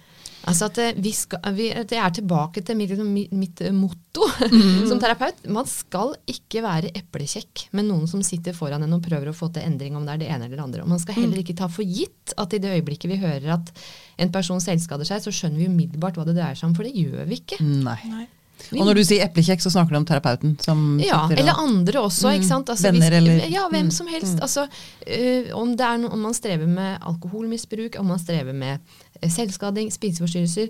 [0.45, 2.93] Altså at eh, vi skal, vi, at Jeg er tilbake til mitt,
[3.33, 4.45] mitt, motto mm.
[4.45, 5.45] motto som terapeut.
[5.53, 9.51] Man skal ikke være eplekjekk med noen som sitter foran en og prøver å få
[9.55, 10.85] til endring om det er det ene eller det andre.
[10.85, 13.73] Og man skal heller ikke ta for gitt at i det øyeblikket vi hører at
[14.21, 16.95] en person selvskader seg, så skjønner vi umiddelbart hva det dreier seg om, for det
[16.97, 17.61] gjør vi ikke.
[17.65, 18.01] Nei.
[18.13, 18.29] Nei.
[18.73, 20.57] Og når du sier eplekjeks, så snakker du om terapeuten?
[20.63, 22.31] som Ja, eller andre også.
[22.31, 22.51] Mm?
[22.69, 24.35] Altså, venner eller- Ja, hvem som helst.
[24.35, 24.43] mm.
[24.43, 24.67] Altså,
[25.07, 28.79] øh, om, det no, om man strever med alkoholmisbruk, om man strever med
[29.23, 30.69] eh, selvskading, spiseforstyrrelser,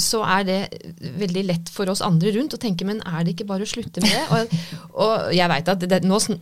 [0.00, 0.58] så er det
[1.20, 4.02] veldig lett for oss andre rundt å tenke men er det ikke bare å slutte
[4.02, 4.22] med det?
[4.32, 4.54] Og,
[5.04, 6.38] og jeg veit at det, nå sn-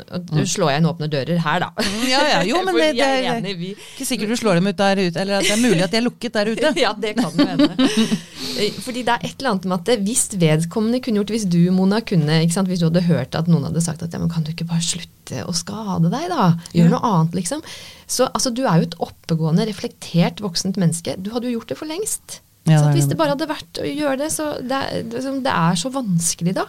[0.54, 1.86] slår jeg inn åpne dører her, da.
[2.08, 4.78] Ja, ja, jo, men det, det er enig, vi, ikke sikkert du slår dem ut
[4.78, 6.72] der ute, eller at det er mulig at de er lukket der ute.
[6.84, 7.88] ja, det kan jo hende.
[8.84, 11.58] Fordi det er et eller annet med at det, hvis vedkommende kunne gjort Hvis du,
[11.74, 14.52] Mona, kunne Hvis du hadde hørt at noen hadde sagt at ja, men kan du
[14.52, 16.52] ikke bare slutte å skade deg, da?
[16.76, 17.64] Gjør noe annet, liksom.
[18.06, 21.16] Så altså, du er jo et oppegående, reflektert voksent menneske.
[21.18, 22.38] Du hadde jo gjort det for lengst.
[22.66, 23.18] Ja, så det er hvis det.
[23.20, 26.54] bare hadde vært å gjøre det, så det er, det er sånn- det så vanskelig
[26.54, 26.66] da.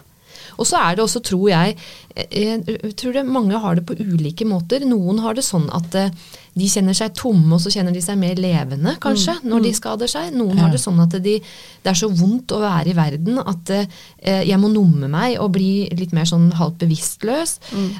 [0.57, 1.75] Og så er det også, tror jeg,
[2.15, 4.79] eh, jeg tror det mange har det på ulike måter.
[4.87, 6.09] Noen har det sånn at eh,
[6.55, 10.07] de kjenner seg tomme, og så kjenner de seg mer levende, kanskje, når de skader
[10.07, 10.31] seg.
[10.33, 10.63] Noen Ja.
[10.63, 14.43] har det sånn at de, det er så vondt å være i verden at eh,
[14.47, 17.57] jeg må numme meg og bli litt mer sånn halvt bevisstløs.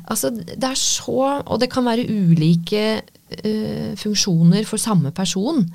[0.07, 3.01] Altså, det er så Og det kan være ulike
[3.43, 5.65] eh, funksjoner for samme person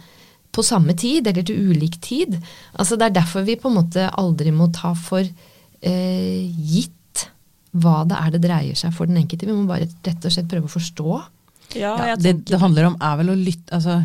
[0.52, 2.36] på samme tid, eller til ulik tid.
[2.74, 7.26] Altså Det er derfor vi på en måte aldri må ta for eh, gitt
[7.70, 9.46] hva det er det dreier seg for den enkelte.
[9.46, 11.20] Vi må bare rett og slett prøve å forstå.
[11.78, 14.00] Ja, Ja, det det handler om er vel å lytte altså,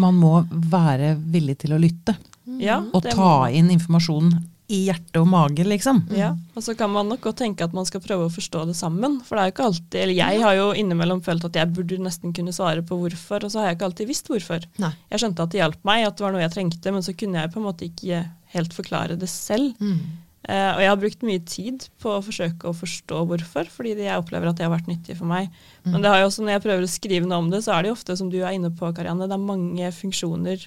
[0.00, 2.14] Man må være villig til å lytte.
[2.58, 4.32] ja, Og ta inn informasjon
[4.72, 6.00] i hjerte og mage, liksom.
[6.16, 8.76] Ja, og så kan man nok godt tenke at man skal prøve å forstå det
[8.78, 9.18] sammen.
[9.26, 12.00] For det er jo ikke alltid, eller jeg har jo innimellom følt at jeg burde
[12.00, 14.64] nesten kunne svare på hvorfor, og så har jeg ikke alltid visst hvorfor.
[14.80, 14.94] Nei.
[15.12, 17.42] Jeg skjønte at det hjalp meg, at det var noe jeg trengte, men så kunne
[17.42, 18.22] jeg på en måte ikke
[18.54, 19.74] helt forklare det selv.
[19.84, 19.98] Mm.
[20.44, 24.20] Uh, og jeg har brukt mye tid på å forsøke å forstå hvorfor, fordi jeg
[24.20, 25.52] opplever at det har vært nyttig for meg.
[25.84, 27.84] Men det har jo også, når jeg prøver å skrive noe om det, så er
[27.84, 30.66] det jo ofte, som du er inne på, Karianne, det er mange funksjoner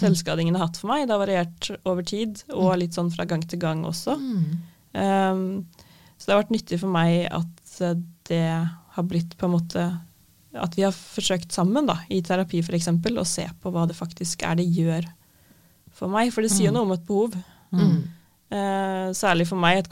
[0.00, 1.06] selvskadingen har hatt for meg.
[1.06, 4.16] Det har variert over tid, og litt sånn fra gang til gang også.
[4.20, 4.48] Mm.
[4.96, 5.44] Um,
[6.16, 7.98] så det har vært nyttig for meg at eh,
[8.30, 8.44] det
[8.96, 9.82] har blitt på en måte
[10.56, 12.88] At vi har forsøkt sammen da, i terapi f.eks.
[12.88, 15.04] å se på hva det faktisk er det gjør
[15.92, 16.30] for meg.
[16.32, 17.36] For det sier jo noe om et behov.
[17.76, 17.98] Mm.
[18.48, 19.90] Uh, særlig for meg et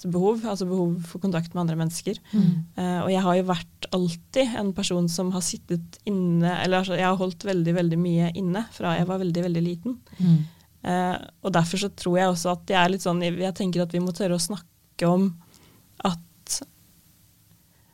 [0.00, 2.18] kontaktbehov, altså behov for kontakt med andre mennesker.
[2.32, 2.64] Mm.
[2.76, 6.94] Uh, og jeg har jo vært alltid en person som har sittet inne Eller altså,
[6.94, 9.98] jeg har holdt veldig, veldig mye inne fra jeg var veldig, veldig liten.
[10.18, 10.40] Mm.
[10.84, 13.92] Uh, og derfor så tror jeg også at det er litt sånn Jeg tenker at
[13.92, 15.34] vi må tørre å snakke om
[16.04, 16.60] at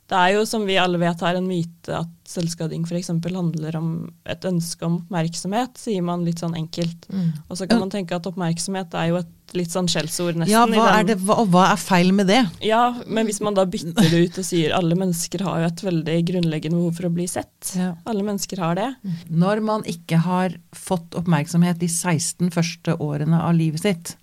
[0.07, 3.09] det er jo, som vi alle vet, her en myte at selvskading f.eks.
[3.11, 3.89] handler om
[4.29, 7.09] et ønske om oppmerksomhet, sier man litt sånn enkelt.
[7.11, 7.33] Mm.
[7.49, 10.53] Og så kan man tenke at oppmerksomhet er jo et litt sånn skjellsord, nesten.
[10.55, 12.39] Ja, hva er det, hva, hva er feil med det?
[12.67, 15.85] Ja, men hvis man da bytter det ut og sier alle mennesker har jo et
[15.87, 17.75] veldig grunnleggende behov for å bli sett.
[17.75, 17.93] Ja.
[18.07, 18.91] Alle mennesker har det.
[19.27, 24.15] Når man ikke har fått oppmerksomhet de 16 første årene av livet sitt,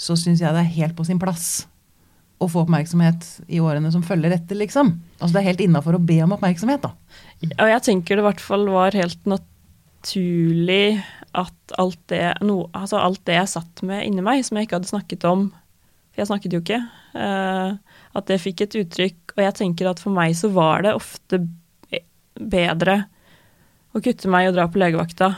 [0.00, 1.68] så syns jeg det er helt på sin plass
[2.40, 4.94] å få oppmerksomhet i årene som følger etter, liksom.
[5.18, 6.94] Altså det er helt innafor å be om oppmerksomhet, da.
[7.44, 11.02] Ja, jeg tenker det i hvert fall var helt naturlig
[11.36, 14.80] at alt det, no, altså alt det jeg satt med inni meg, som jeg ikke
[14.80, 15.50] hadde snakket om
[16.10, 16.80] For jeg snakket jo ikke.
[17.14, 17.76] Uh,
[18.18, 19.36] at det fikk et uttrykk.
[19.36, 21.44] Og jeg tenker at for meg så var det ofte
[22.40, 23.04] bedre
[23.94, 25.30] å kutte meg og dra på legevakta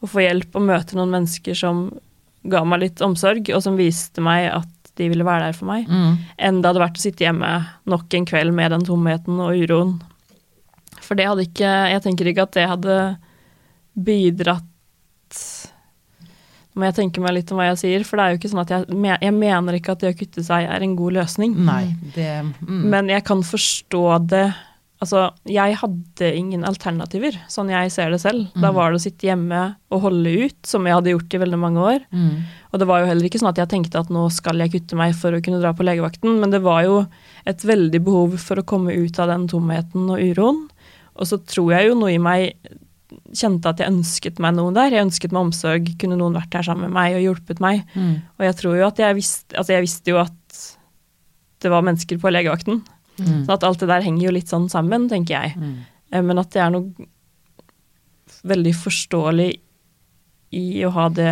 [0.00, 1.88] og få hjelp og møte noen mennesker som
[2.48, 5.88] ga meg litt omsorg, og som viste meg at de ville være der for meg
[5.90, 7.50] enn det hadde vært å sitte hjemme
[7.90, 9.98] nok en kveld med den tomheten og uroen.
[11.00, 12.96] For det hadde ikke Jeg tenker ikke at det hadde
[13.94, 14.66] bidratt
[16.70, 18.50] Nå må jeg tenke meg litt om hva jeg sier, for det er jo ikke
[18.52, 21.56] sånn at jeg, jeg mener ikke at det å kutte seg er en god løsning.
[21.66, 22.84] Nei, det mm.
[22.92, 24.44] Men jeg kan forstå det
[25.00, 28.50] Altså, jeg hadde ingen alternativer, sånn jeg ser det selv.
[28.60, 31.60] Da var det å sitte hjemme og holde ut, som jeg hadde gjort i veldig
[31.62, 32.04] mange år.
[32.12, 32.42] Mm.
[32.68, 34.98] Og det var jo heller ikke sånn at jeg tenkte at nå skal jeg kutte
[35.00, 36.98] meg for å kunne dra på legevakten, men det var jo
[37.48, 40.60] et veldig behov for å komme ut av den tomheten og uroen.
[41.16, 42.76] Og så tror jeg jo noe i meg
[43.34, 44.92] kjente at jeg ønsket meg noen der.
[44.94, 45.88] Jeg ønsket meg omsorg.
[46.00, 47.82] Kunne noen vært der sammen med meg og hjulpet meg?
[47.94, 48.14] Mm.
[48.38, 50.36] Og jeg tror jo at jeg visste Altså, jeg visste jo at
[51.60, 52.80] det var mennesker på legevakten.
[53.20, 53.44] Mm.
[53.46, 55.56] Så at alt det der henger jo litt sånn sammen, tenker jeg.
[55.60, 55.76] Mm.
[56.12, 57.08] Eh, Men at det er noe
[58.46, 59.50] veldig forståelig
[60.56, 61.30] i å ha det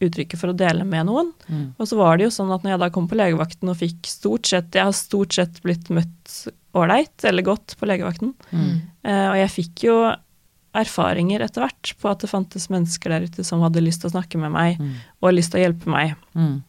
[0.00, 1.32] uttrykket for å dele med noen.
[1.50, 1.64] Mm.
[1.76, 4.08] Og så var det jo sånn at når jeg da kom på legevakten og fikk
[4.08, 6.36] stort sett Jeg har stort sett blitt møtt
[6.78, 8.32] ålreit eller godt på legevakten.
[8.54, 8.72] Mm.
[9.04, 9.96] Eh, og jeg fikk jo
[10.80, 14.14] erfaringer etter hvert på at det fantes mennesker der ute som hadde lyst til å
[14.14, 14.92] snakke med meg Mm.
[15.20, 16.14] og lyst til å hjelpe meg.
[16.38, 16.62] Mm.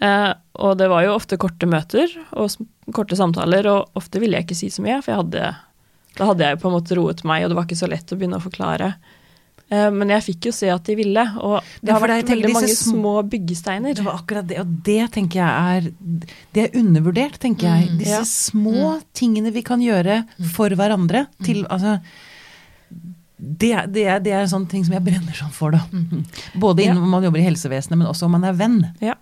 [0.00, 2.48] Eh, og det var jo ofte korte møter og
[2.96, 5.54] korte samtaler, og ofte ville jeg ikke si så mye, for jeg hadde,
[6.18, 8.12] da hadde jeg jo på en måte roet meg, og det var ikke så lett
[8.12, 8.94] å begynne å forklare
[9.70, 12.72] Eh, men jeg fikk jo se at de ville, og det har vært veldig mange
[12.74, 13.94] små byggesteiner.
[13.94, 15.86] Det var akkurat det, og det tenker jeg er
[16.50, 17.92] Det er undervurdert, tenker jeg.
[17.92, 18.00] Mm.
[18.02, 18.24] Disse Ja.
[18.26, 20.24] små tingene vi kan gjøre
[20.56, 21.28] for hverandre.
[21.46, 22.00] Til, altså,
[23.38, 25.86] det, det, er, det er en sånn ting som jeg brenner sånn for, da.
[26.58, 26.94] Både Ja.
[26.94, 28.80] man jobber i helsevesenet, men også om man er venn.
[29.00, 29.14] Ja,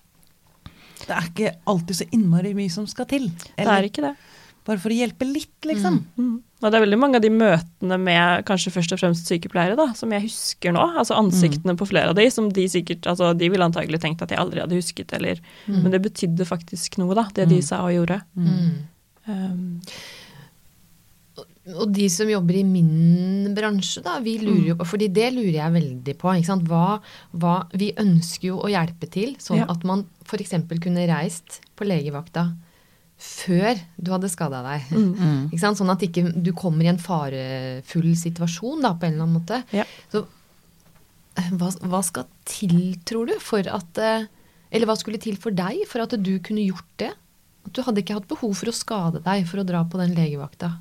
[1.08, 3.30] Det er ikke alltid så innmari mye som skal til.
[3.56, 4.16] det er ikke det.
[4.68, 6.02] Bare for å hjelpe litt, liksom.
[6.18, 6.32] Mm.
[6.58, 9.86] Og det er veldig mange av de møtene med kanskje først og fremst sykepleiere, da,
[9.96, 10.82] som jeg husker nå.
[11.00, 14.34] Altså ansiktene på flere av de, som de sikkert Altså, de ville antagelig tenkt at
[14.34, 15.40] jeg aldri hadde husket, eller
[15.70, 18.20] Men det betydde faktisk noe, da, det de sa og gjorde.
[18.36, 18.68] Mm.
[19.28, 19.64] Um,
[21.76, 24.78] Og de som jobber i min bransje, da, vi lurer jo Mm.
[24.80, 26.30] på fordi det lurer jeg veldig på.
[26.38, 26.64] ikke sant?
[26.64, 27.00] Hva,
[27.36, 29.66] hva, vi ønsker jo å hjelpe til, sånn Ja.
[29.68, 30.50] at man f.eks.
[30.80, 32.54] kunne reist på legevakta
[33.18, 34.80] før du hadde skada deg.
[34.94, 35.50] mm.
[35.52, 35.76] Ikke sant?
[35.76, 39.62] Sånn at ikke du kommer i en farefull situasjon da, på en eller annen måte.
[39.74, 39.84] Ja.
[40.12, 40.24] Så
[41.36, 44.26] eh, hva, hva skal til, tror du, for at eh,
[44.70, 47.12] Eller hva skulle til for deg for at du kunne gjort det?
[47.66, 50.14] At du hadde ikke hatt behov for å skade deg for å dra på den
[50.14, 50.74] legevakta.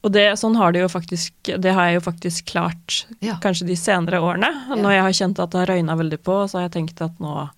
[0.00, 3.34] Og det, sånn har det jo faktisk, det har jeg jo faktisk klart Ja.
[3.42, 4.48] kanskje de senere årene.
[4.72, 7.18] Når jeg har kjent at det har røyna veldig på, så har jeg tenkt at
[7.20, 7.50] nå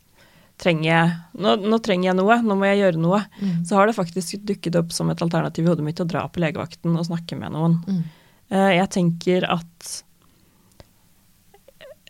[0.62, 3.20] trenger jeg, nå, nå trenger jeg noe, nå må jeg gjøre noe.
[3.40, 3.64] Mm.
[3.66, 6.42] Så har det faktisk dukket opp som et alternativ i hodet mitt å dra på
[6.42, 7.78] legevakten og snakke med noen.
[7.86, 8.02] Mm.
[8.50, 10.02] Eh, Jeg tenker at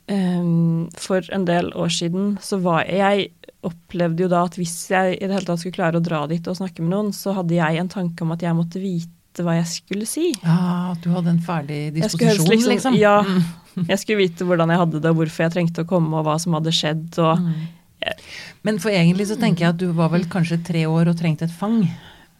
[0.08, 3.30] um, for en del år siden så var jeg
[3.62, 6.46] opplevde jo da at hvis jeg i det hele tatt skulle klare å dra dit
[6.50, 9.54] og snakke med noen, så hadde jeg en tanke om at jeg måtte vite hva
[9.56, 10.34] jeg skulle si.
[10.44, 12.94] Ja, at du hadde en ferdig disposisjon, helst disposisjon, liksom.
[13.00, 13.24] Ja.
[13.88, 16.52] Jeg skulle vite hvordan jeg hadde det, hvorfor jeg trengte å komme, og hva som
[16.52, 17.06] hadde skjedd.
[17.18, 17.62] Og, Mm.
[18.66, 21.42] Men for egentlig så tenker jeg at du var vel kanskje tre år og trengte
[21.46, 21.84] et fang.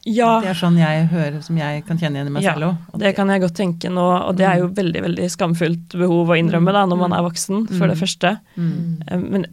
[0.04, 2.66] ja, Det er sånn jeg hører, som jeg kan kjenne igjen i meg Ja, selv
[2.72, 2.98] òg.
[2.98, 6.38] det kan jeg godt tenke nå, og det er jo veldig veldig skamfullt behov å
[6.38, 8.40] innrømme da, når man er voksen, for det første.
[8.58, 9.02] Mm.
[9.06, 9.46] Eh, Men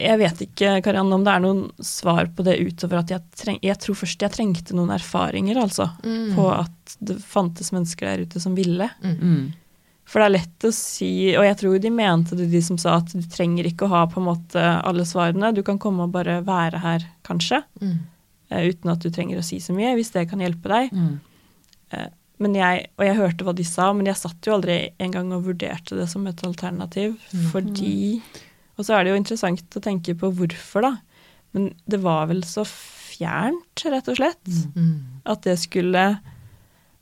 [0.00, 3.58] jeg vet ikke, Karianne, om det er noen svar på det utover at jeg treng,
[3.62, 6.34] Jeg tror først jeg trengte noen erfaringer, altså, Mm.
[6.34, 8.88] på at det fantes mennesker der ute som ville.
[9.04, 9.52] Mm.
[10.10, 12.96] For det er lett å si, og jeg tror de mente det, de som sa
[12.96, 16.12] at du trenger ikke å ha på en måte alle svarene, du kan komme og
[16.12, 17.98] bare være her, kanskje, Mm.
[18.50, 20.90] eh, uten at du trenger å si så mye, hvis det kan hjelpe deg.
[20.92, 21.20] Mm.
[21.92, 22.06] Eh,
[22.42, 25.44] Men jeg, og jeg hørte hva de sa, men jeg satt jo aldri engang og
[25.44, 27.18] vurderte det som et alternativ,
[27.52, 28.22] fordi
[28.80, 30.94] Og så er det jo interessant å tenke på hvorfor, da.
[31.52, 35.20] Men det var vel så fjernt, rett og slett, Mm.
[35.26, 36.20] at det skulle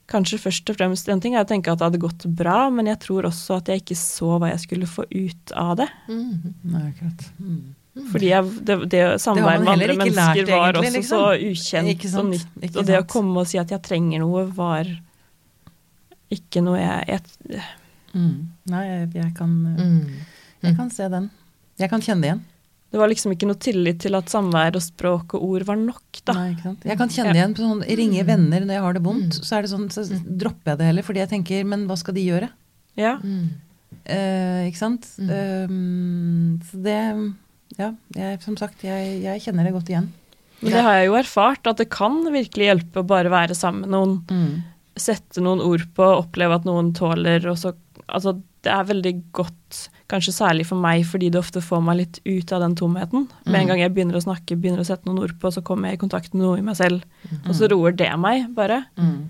[0.09, 2.87] Kanskje først og fremst En ting er å tenke at det hadde gått bra, men
[2.89, 5.89] jeg tror også at jeg ikke så hva jeg skulle få ut av det.
[6.09, 6.55] Mm.
[6.65, 7.27] Nei, akkurat.
[7.39, 7.75] Mm.
[8.09, 10.97] Fordi jeg, det, det samvær Det har man med andre mennesker lært, var egentlig, også
[10.97, 11.19] liksom.
[11.21, 12.77] så ukjent og nytt.
[12.81, 14.89] Og det å komme og si at jeg trenger noe, var
[16.33, 17.21] ikke noe jeg,
[17.53, 17.63] jeg
[18.17, 18.49] Mm.
[18.73, 20.09] Nei, jeg, jeg, kan, Mm.
[20.65, 21.31] jeg kan se den.
[21.79, 22.47] Jeg kan kjenne det igjen.
[22.89, 26.21] Det var liksom ikke noe tillit til at samvær og språk og ord var nok,
[26.25, 26.35] da.
[26.39, 26.87] Nei, ikke sant?
[26.89, 29.37] Jeg kan kjenne igjen på sånn ringe venner når jeg har det vondt.
[29.37, 29.45] Mm.
[29.45, 32.17] Så er det sånn, så dropper jeg det heller, fordi jeg tenker men hva skal
[32.17, 32.49] de gjøre?
[32.99, 33.19] Ja.
[33.21, 33.51] Mm.
[34.09, 35.11] Eh, ikke sant?
[35.21, 35.35] Mm.
[35.69, 36.97] Um, så det
[37.77, 40.09] Ja, jeg, som sagt, jeg, jeg kjenner det godt igjen.
[40.63, 43.85] Men det har jeg jo erfart, at det kan virkelig hjelpe å bare være sammen
[43.85, 44.17] med noen.
[44.33, 44.97] Mm.
[44.99, 47.77] Sette noen ord på, oppleve at noen tåler, og så
[48.09, 52.21] Altså, det er veldig godt, kanskje særlig for meg, fordi det ofte får meg litt
[52.27, 53.29] ut av den tomheten.
[53.47, 53.69] Med en Mm.
[53.69, 56.03] gang jeg begynner å snakke, begynner å sette noen ord på, så kommer jeg i
[56.07, 57.03] kontakt med noe i meg selv.
[57.47, 58.85] Og så roer det meg, bare.
[58.99, 59.29] Mm.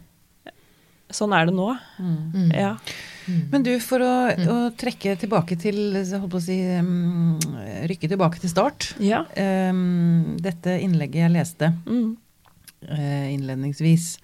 [1.10, 1.70] Sånn er det nå.
[1.98, 2.32] Mm.
[2.34, 2.50] Mm.
[2.52, 2.76] Ja.
[3.28, 3.42] Mm.
[3.50, 7.38] Men du, for å, å trekke tilbake til jeg holdt på å si, um,
[7.88, 8.90] Rykke tilbake til start.
[9.00, 9.22] Ja.
[9.36, 12.16] Um, dette innlegget jeg leste Mm.
[12.88, 14.18] eh, innledningsvis,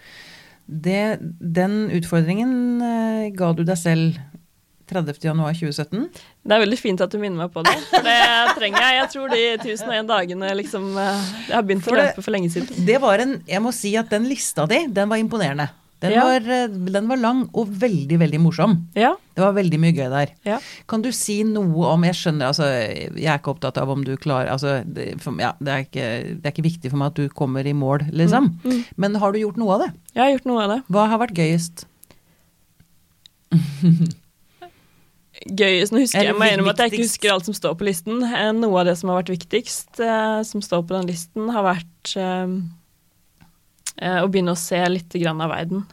[0.68, 4.18] det, den utfordringen uh, ga du deg selv
[4.90, 6.08] 30.1.2017.
[6.44, 8.18] Det er veldig fint at du minner meg på det, for det
[8.58, 8.98] trenger jeg.
[9.00, 12.84] Jeg tror de 1001 dagene liksom eh, Jeg har begynt å løpe for lenge siden.
[12.86, 15.70] Det var en, jeg må si at den lista di, den var imponerende.
[16.04, 16.24] Den, Ja.
[16.26, 18.74] var, eh, den var lang og veldig, veldig morsom.
[18.98, 19.14] Ja.
[19.34, 20.34] Det var veldig mye gøy der.
[20.44, 20.58] ja.
[20.90, 24.12] Kan du si noe om Jeg skjønner, altså, jeg er ikke opptatt av om du
[24.20, 26.04] klarer altså, det, for, ja, det, er ikke,
[26.42, 28.50] det er ikke viktig for meg at du kommer i mål, liksom.
[28.66, 28.84] Mm.
[29.00, 29.90] Men har du gjort noe av det?
[30.12, 30.80] Jeg har gjort noe av det.
[30.92, 31.86] Hva har vært gøyest?
[35.44, 35.92] Gøyest.
[35.92, 38.22] Nå husker jeg meg gjennom at jeg ikke husker alt som står på listen.
[38.24, 41.66] Eh, Noe av det som har vært viktigst, eh, som står på den listen, har
[41.66, 42.54] vært eh,
[44.00, 45.84] eh, å begynne å se litt grann av verden.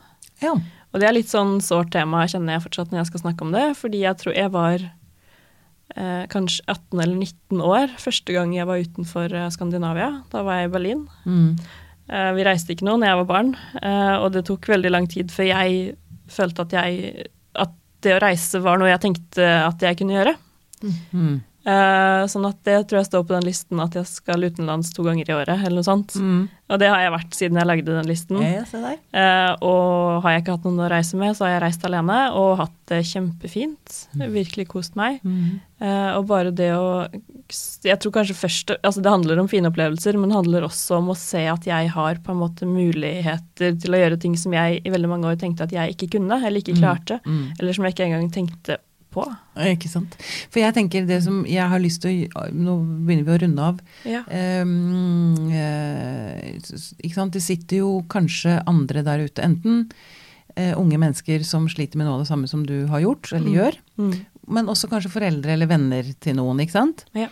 [0.41, 0.55] Ja.
[0.91, 3.53] Og det er litt sånn sårt tema, kjenner jeg fortsatt når jeg skal snakke om
[3.55, 8.67] det, fordi jeg tror jeg var eh, kanskje 18 eller 19 år første gang jeg
[8.67, 10.09] var utenfor eh, Skandinavia.
[10.31, 11.05] Da var jeg i Berlin.
[11.25, 11.53] Mm.
[12.11, 15.07] Eh, vi reiste ikke noe når jeg var barn, eh, og det tok veldig lang
[15.11, 15.93] tid før jeg
[16.31, 17.29] følte at jeg
[18.03, 20.35] det å reise var noe jeg tenkte at jeg kunne gjøre.
[21.11, 21.39] Mm.
[21.61, 25.05] Eh, sånn at det tror jeg står på den listen at jeg skal utenlands to
[25.05, 26.15] ganger i året, eller noe sånt.
[26.17, 26.47] Mm.
[26.71, 28.39] Og det har jeg vært siden jeg lagde den listen.
[29.13, 32.19] Eh, og har jeg ikke hatt noen å reise med, så har jeg reist alene
[32.39, 33.97] og hatt det kjempefint.
[34.17, 35.19] Virkelig kost meg.
[35.21, 35.59] Mm.
[35.81, 37.07] Eh, og bare det å
[37.81, 41.09] Jeg tror kanskje først Altså det handler om fine opplevelser, men det handler også om
[41.09, 44.81] å se at jeg har på en måte muligheter til å gjøre ting som jeg
[44.85, 47.17] i veldig mange år tenkte at jeg ikke kunne, eller ikke klarte.
[47.25, 47.43] Mm.
[47.57, 48.77] Eller som jeg ikke engang tenkte
[49.11, 49.25] på.
[49.67, 50.15] Ikke sant.
[50.51, 53.67] For jeg tenker det som jeg har lyst til å Nå begynner vi å runde
[53.71, 53.81] av.
[54.07, 54.21] Ja.
[54.63, 57.35] Um, ikke sant?
[57.35, 59.83] Det sitter jo kanskje andre der ute, enten
[60.57, 63.57] uh, unge mennesker som sliter med noe av det samme som du har gjort, eller
[63.59, 64.13] gjør, Mm.
[64.47, 67.05] men også kanskje foreldre eller venner til noen, ikke sant?
[67.13, 67.27] Ja.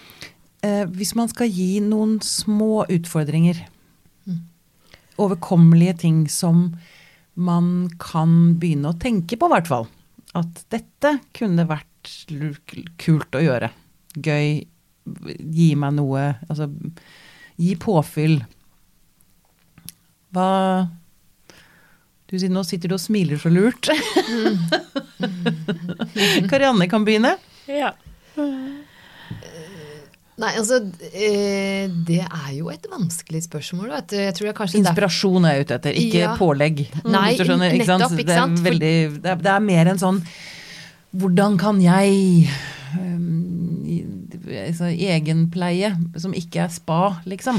[0.61, 3.63] Uh, hvis man skal gi noen små utfordringer,
[5.19, 6.75] overkommelige ting som
[7.39, 9.87] man kan begynne å tenke på, i hvert fall.
[10.37, 12.11] At dette kunne vært
[13.01, 13.71] kult å gjøre.
[14.19, 14.65] Gøy.
[15.09, 16.67] Gi meg noe Altså,
[17.57, 18.35] gi påfyll.
[20.35, 20.49] Hva
[22.29, 23.89] du sier, Nå sitter du og smiler så lurt.
[26.51, 27.31] Karianne kan begynne.
[27.65, 27.95] Ja.
[30.39, 30.77] Nei, altså
[31.11, 33.91] eh, Det er jo et vanskelig spørsmål.
[34.79, 36.35] Inspirasjon er jeg ute etter, ikke Ja.
[36.39, 36.85] pålegg.
[37.05, 38.03] Nei, skjønner, ikke sant?
[38.05, 38.59] nettopp, ikke Det er, sant?
[38.63, 40.21] Veldig, det, er, det er mer en sånn
[41.19, 42.47] Hvordan kan jeg
[42.99, 44.05] um, i-
[44.67, 45.89] altså, Egenpleie
[46.21, 47.57] som ikke er spa, liksom.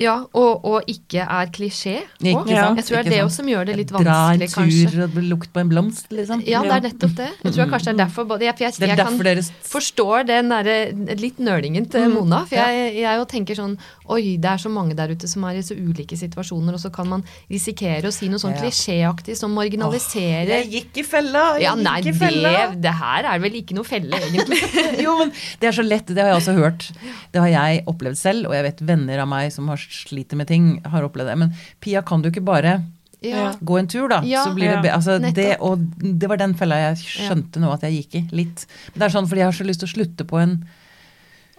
[0.00, 1.98] Ja, og, og ikke er klisjé.
[2.20, 2.78] Ikke sant?
[2.80, 5.18] Jeg tror det er det også som gjør det litt vanskelig, Dra en tur og
[5.28, 6.44] lukt på en blomst, liksom.
[6.48, 7.28] Ja, det er nettopp det.
[7.44, 10.76] Jeg tror kanskje det er derfor både jeg, jeg, jeg kan derfor forstår den derre
[11.20, 12.42] litt nølingen til Mona.
[12.48, 13.76] For jeg, jeg jo tenker sånn
[14.10, 16.90] Oi, det er så mange der ute som er i så ulike situasjoner, og så
[16.90, 18.64] kan man risikere å si noe sånn Ja.
[18.64, 21.44] klisjéaktig som marginaliserer Jeg gikk i fella!
[21.60, 24.58] Jeg Ja, nei, gikk i det, det her er vel ikke noe felle, egentlig.
[25.04, 25.30] jo, men
[25.60, 26.10] det er så lett.
[26.10, 26.88] Det har jeg også hørt.
[27.30, 30.48] Det har jeg opplevd selv, og jeg vet venner av meg som har sliter med
[30.48, 31.38] ting, har opplevd det.
[31.38, 32.82] Men Pia, kan du ikke bare
[33.22, 33.52] Ja.
[33.62, 34.22] gå en tur, da?
[34.24, 34.44] Ja.
[34.46, 34.96] så blir det Ja.
[34.96, 35.78] altså, det, og
[36.18, 38.28] det var den fella jeg skjønte nå at jeg gikk i.
[38.32, 38.66] Litt.
[38.94, 40.64] Det er sånn fordi jeg har så lyst til å slutte på en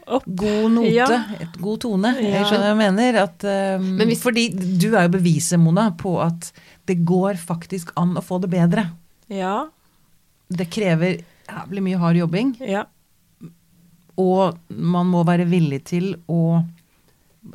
[0.07, 0.23] Opp.
[0.25, 1.05] god note, Ja.
[1.39, 2.15] et god tone.
[2.19, 3.21] Jeg skjønner hva jeg mener.
[3.21, 3.43] At,
[3.79, 6.51] um, Men hvis- Fordi du er jo beviset, Mona, på at
[6.87, 8.89] det går faktisk an å få det bedre.
[9.29, 9.67] Ja.
[10.49, 12.57] Det krever jævlig mye hard jobbing.
[12.59, 12.85] Ja.
[14.17, 16.65] Og man må være villig til å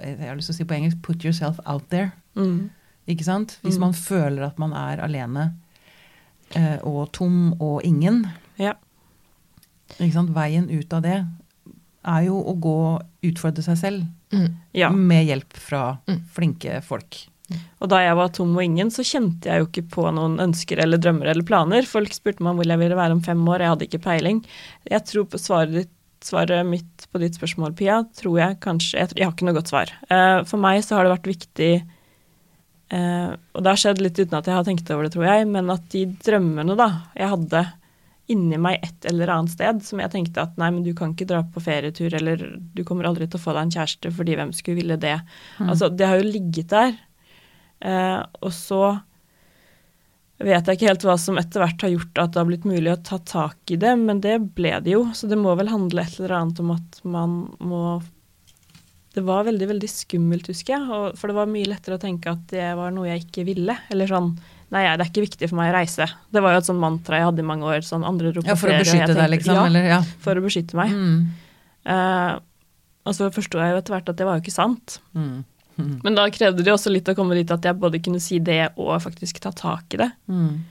[0.03, 2.12] Jeg har lyst til å si på engelsk put yourself out there.
[2.34, 2.70] Mm.
[3.09, 3.59] Ikke sant?
[3.62, 3.80] Hvis Mm.
[3.80, 5.55] man føler at man er alene
[6.55, 8.24] eh, og tom og ingen.
[8.59, 8.74] Ja.
[10.01, 10.30] Ikke sant?
[10.34, 11.24] Veien ut av det
[12.07, 12.76] er jo å gå
[13.22, 14.57] utfordre seg selv Mm.
[14.74, 14.91] ja.
[14.91, 16.20] med hjelp fra Mm.
[16.34, 17.28] flinke folk.
[17.80, 20.80] Og da jeg var tom og ingen, så kjente jeg jo ikke på noen ønsker
[20.82, 21.82] eller drømmer eller planer.
[21.87, 24.45] Folk spurte meg om hvor jeg ville være om fem år, jeg hadde ikke peiling.
[24.91, 25.91] Jeg tror på svaret, ditt,
[26.27, 29.72] svaret mitt på ditt spørsmål, Pia, tror jeg kanskje Jeg, jeg har ikke noe godt
[29.72, 29.93] svar.
[30.11, 34.39] Eh, for meg så har det vært viktig eh, Og det har skjedd litt uten
[34.39, 37.66] at jeg har tenkt over det, tror jeg, men at de drømmene da jeg hadde
[38.33, 41.29] inni meg et eller annet sted, som jeg tenkte at nei, men du kan ikke
[41.31, 42.41] dra på ferietur, eller
[42.74, 45.14] du kommer aldri til å få deg en kjæreste, fordi hvem skulle ville det?
[45.62, 46.97] Altså, det har jo ligget der.
[47.87, 48.97] Eh, og så
[50.39, 52.91] vet jeg ikke helt hva som etter hvert har gjort at det har blitt mulig
[52.93, 55.07] å ta tak i det, men det ble det jo.
[55.16, 58.03] Så det må vel handle et eller annet om at man må
[59.16, 61.14] Det var veldig, veldig skummelt, husker jeg.
[61.16, 63.78] For det var mye lettere å tenke at det var noe jeg ikke ville.
[63.89, 64.34] Eller sånn
[64.74, 66.09] Nei, det er ikke viktig for meg å reise.
[66.34, 67.84] Det var jo et sånt mantra jeg hadde i mange år.
[67.87, 69.55] sånn andre på Ja, For å beskytte deg, liksom?
[69.55, 69.99] Ja, Eller, ja.
[70.24, 70.91] for å beskytte meg.
[70.91, 71.20] Mm.
[71.87, 72.32] Uh,
[73.07, 74.99] og så forsto jeg jo etter hvert at det var jo ikke sant.
[75.14, 75.45] Mm.
[75.79, 76.01] Mm.
[76.05, 78.70] Men da krevde det også litt å komme dit at jeg både kunne si det
[78.77, 80.11] og faktisk ta tak i det.
[80.29, 80.64] Mm.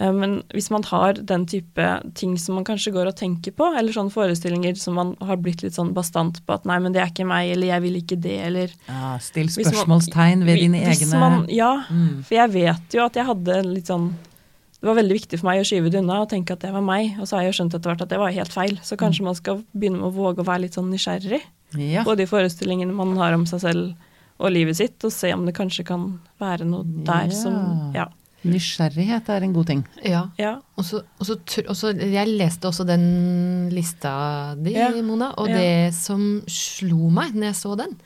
[0.00, 3.66] Eh, Men hvis man har den type ting som man kanskje går og tenker på,
[3.78, 7.02] eller sånne forestillinger som man har blitt litt sånn bastant på at nei, men det
[7.02, 11.18] er ikke meg, eller jeg vil ikke det, eller Ja, still spørsmålstegn ved dine egne
[11.18, 12.22] man, Ja, Mm.
[12.24, 14.14] for jeg vet jo at jeg hadde litt sånn
[14.80, 16.80] Det var veldig viktig for meg å skyve det unna og tenke at det var
[16.82, 18.76] meg, og så har jeg jo skjønt etter hvert at det var helt feil.
[18.86, 21.42] Så kanskje man skal begynne med å våge å være litt sånn nysgjerrig
[21.74, 22.04] Ja.
[22.04, 23.96] på de forestillingene man har om seg selv
[24.38, 28.06] og livet sitt, og se om det kanskje kan være noe der som Ja.
[28.46, 29.80] Nysgjerrighet er en god ting.
[30.06, 30.20] Ja.
[30.38, 30.52] ja.
[30.78, 31.34] Og så, og så
[31.68, 34.90] og så- jeg leste også den lista di, Ja.
[35.02, 35.56] Mona, og Ja.
[35.58, 37.96] det som slo meg når jeg så den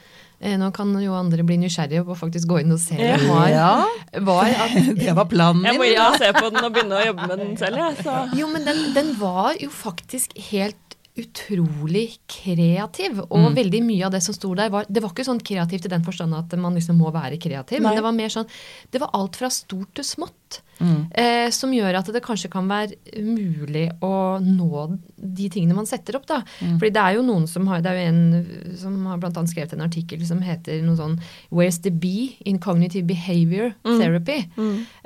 [0.41, 3.17] eh, Nå kan jo andre bli nysgjerrige og faktisk gå inn og se Ja.
[3.29, 3.85] var, Ja,
[4.21, 6.97] var at det var planen Jeg må ja inn og se på den og begynne
[6.97, 7.97] å jobbe med den selv, jeg.
[8.03, 8.39] Så.
[8.39, 13.19] Jo, men den, den var jo faktisk helt utrolig kreativ.
[13.31, 13.55] Og Mm.
[13.55, 16.03] veldig mye av det som sto der, var Det var ikke sånn kreativt i den
[16.05, 17.89] forstand at man liksom må være kreativ, Nei.
[17.89, 18.47] men det var mer sånn
[18.91, 20.33] Det var alt fra stort til smått.
[20.53, 21.13] Kraft.
[21.15, 26.17] Eh, som gjør at det kanskje kan være mulig å nå de tingene man setter
[26.19, 26.27] opp.
[26.27, 26.43] da.
[26.59, 29.53] Fordi det er jo noen som har, det er jo en som har blant annet
[29.53, 31.19] skrevet en artikkel som heter noe sånn
[31.53, 34.43] Where's the bee in cognitive behavior therapy?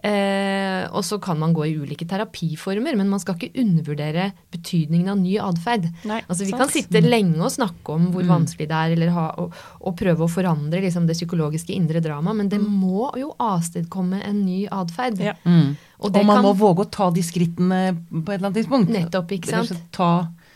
[0.06, 5.10] Eh, og så kan man gå i ulike terapiformer, men man skal ikke undervurdere betydningen
[5.12, 5.88] av ny atferd.
[6.06, 6.62] Altså, vi sant.
[6.62, 10.24] kan sitte lenge og snakke om hvor vanskelig det er, eller ha, og, og prøve
[10.26, 15.20] å forandre liksom, det psykologiske indre drama, men det må jo avstedkomme en ny atferd.
[15.22, 15.35] Ja.
[15.44, 17.80] Og Og, det man kan, må våge å ta de skrittene
[18.10, 18.90] på et eller annet tidspunkt.
[18.92, 19.86] Nettopp, ikke og sant?
[19.96, 20.10] Ta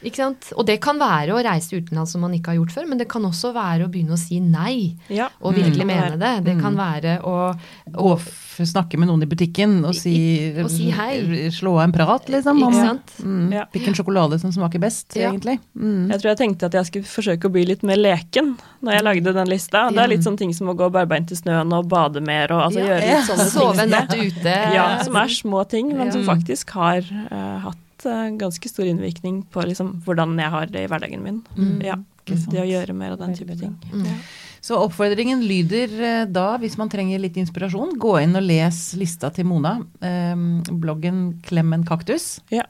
[0.05, 0.53] ikke sant?
[0.57, 3.09] Og det kan være å reise utenlands som man ikke har gjort før, men det
[3.09, 4.96] kan også være å begynne å si nei.
[5.09, 5.28] Ja.
[5.42, 5.86] Og virkelig Mm.
[5.92, 6.44] mene det.
[6.44, 7.55] Det kan være å,
[7.94, 11.48] å f snakke med noen i butikken og si, og si hei.
[11.51, 12.59] Slå av en prat, liksom.
[12.59, 13.12] Ikke om sant?
[13.24, 13.64] Mm, Ja.
[13.72, 15.30] Hvilken sjokolade som smaker best, Ja.
[15.32, 15.59] egentlig.
[15.76, 16.09] Mm.
[16.11, 19.03] Jeg tror jeg tenkte at jeg skulle forsøke å bli litt mer leken når jeg
[19.05, 19.88] lagde den lista.
[19.90, 22.66] Det er litt sånn ting som å gå barbeint i snøen og bade mer og
[22.70, 22.86] altså Ja.
[22.98, 23.80] gjøre litt sånne Sove ting.
[23.80, 24.74] en natt ute.
[24.74, 26.98] Ja, som er små ting, men som faktisk har
[27.32, 27.76] uh, hatt
[28.07, 31.42] eh, ganske stor innvirkning på liksom, hvordan jeg har det i hverdagen min.
[31.84, 31.96] Ja,
[32.30, 33.72] Det å gjøre mer av den type ting.
[33.92, 34.14] Ja.
[34.62, 39.30] Så oppfordringen lyder eh, da, hvis man trenger litt inspirasjon, gå inn og les lista
[39.34, 39.78] til Mona.
[40.05, 40.36] Eh,
[40.70, 42.40] bloggen Klem en kaktus.
[42.53, 42.66] Ja.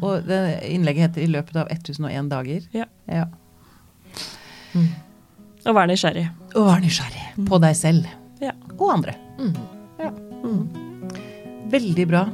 [0.00, 2.68] Og det innlegget heter 'I løpet av 1001 dager'.
[2.72, 2.84] Ja.
[3.08, 3.26] Ja.
[5.64, 6.26] Og være nysgjerrig.
[6.54, 8.06] Og vær nysgjerrig på deg selv
[8.40, 8.52] Ja.
[8.78, 9.14] og andre.
[9.38, 9.54] Mm.
[9.98, 10.10] Ja.
[11.70, 12.24] Veldig bra.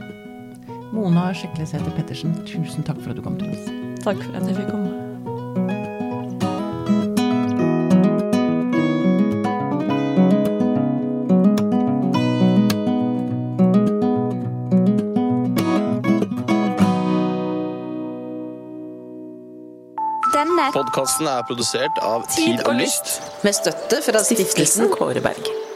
[0.93, 3.70] Mona Sjeklesæter Pettersen, tusen takk for at du kom til oss.
[4.03, 4.97] Takk for at jeg fikk komme.
[20.70, 23.18] Podkasten er produsert av Tid og Lyst.
[23.45, 25.69] Med støtte fra stiftelsen Kåre Berg.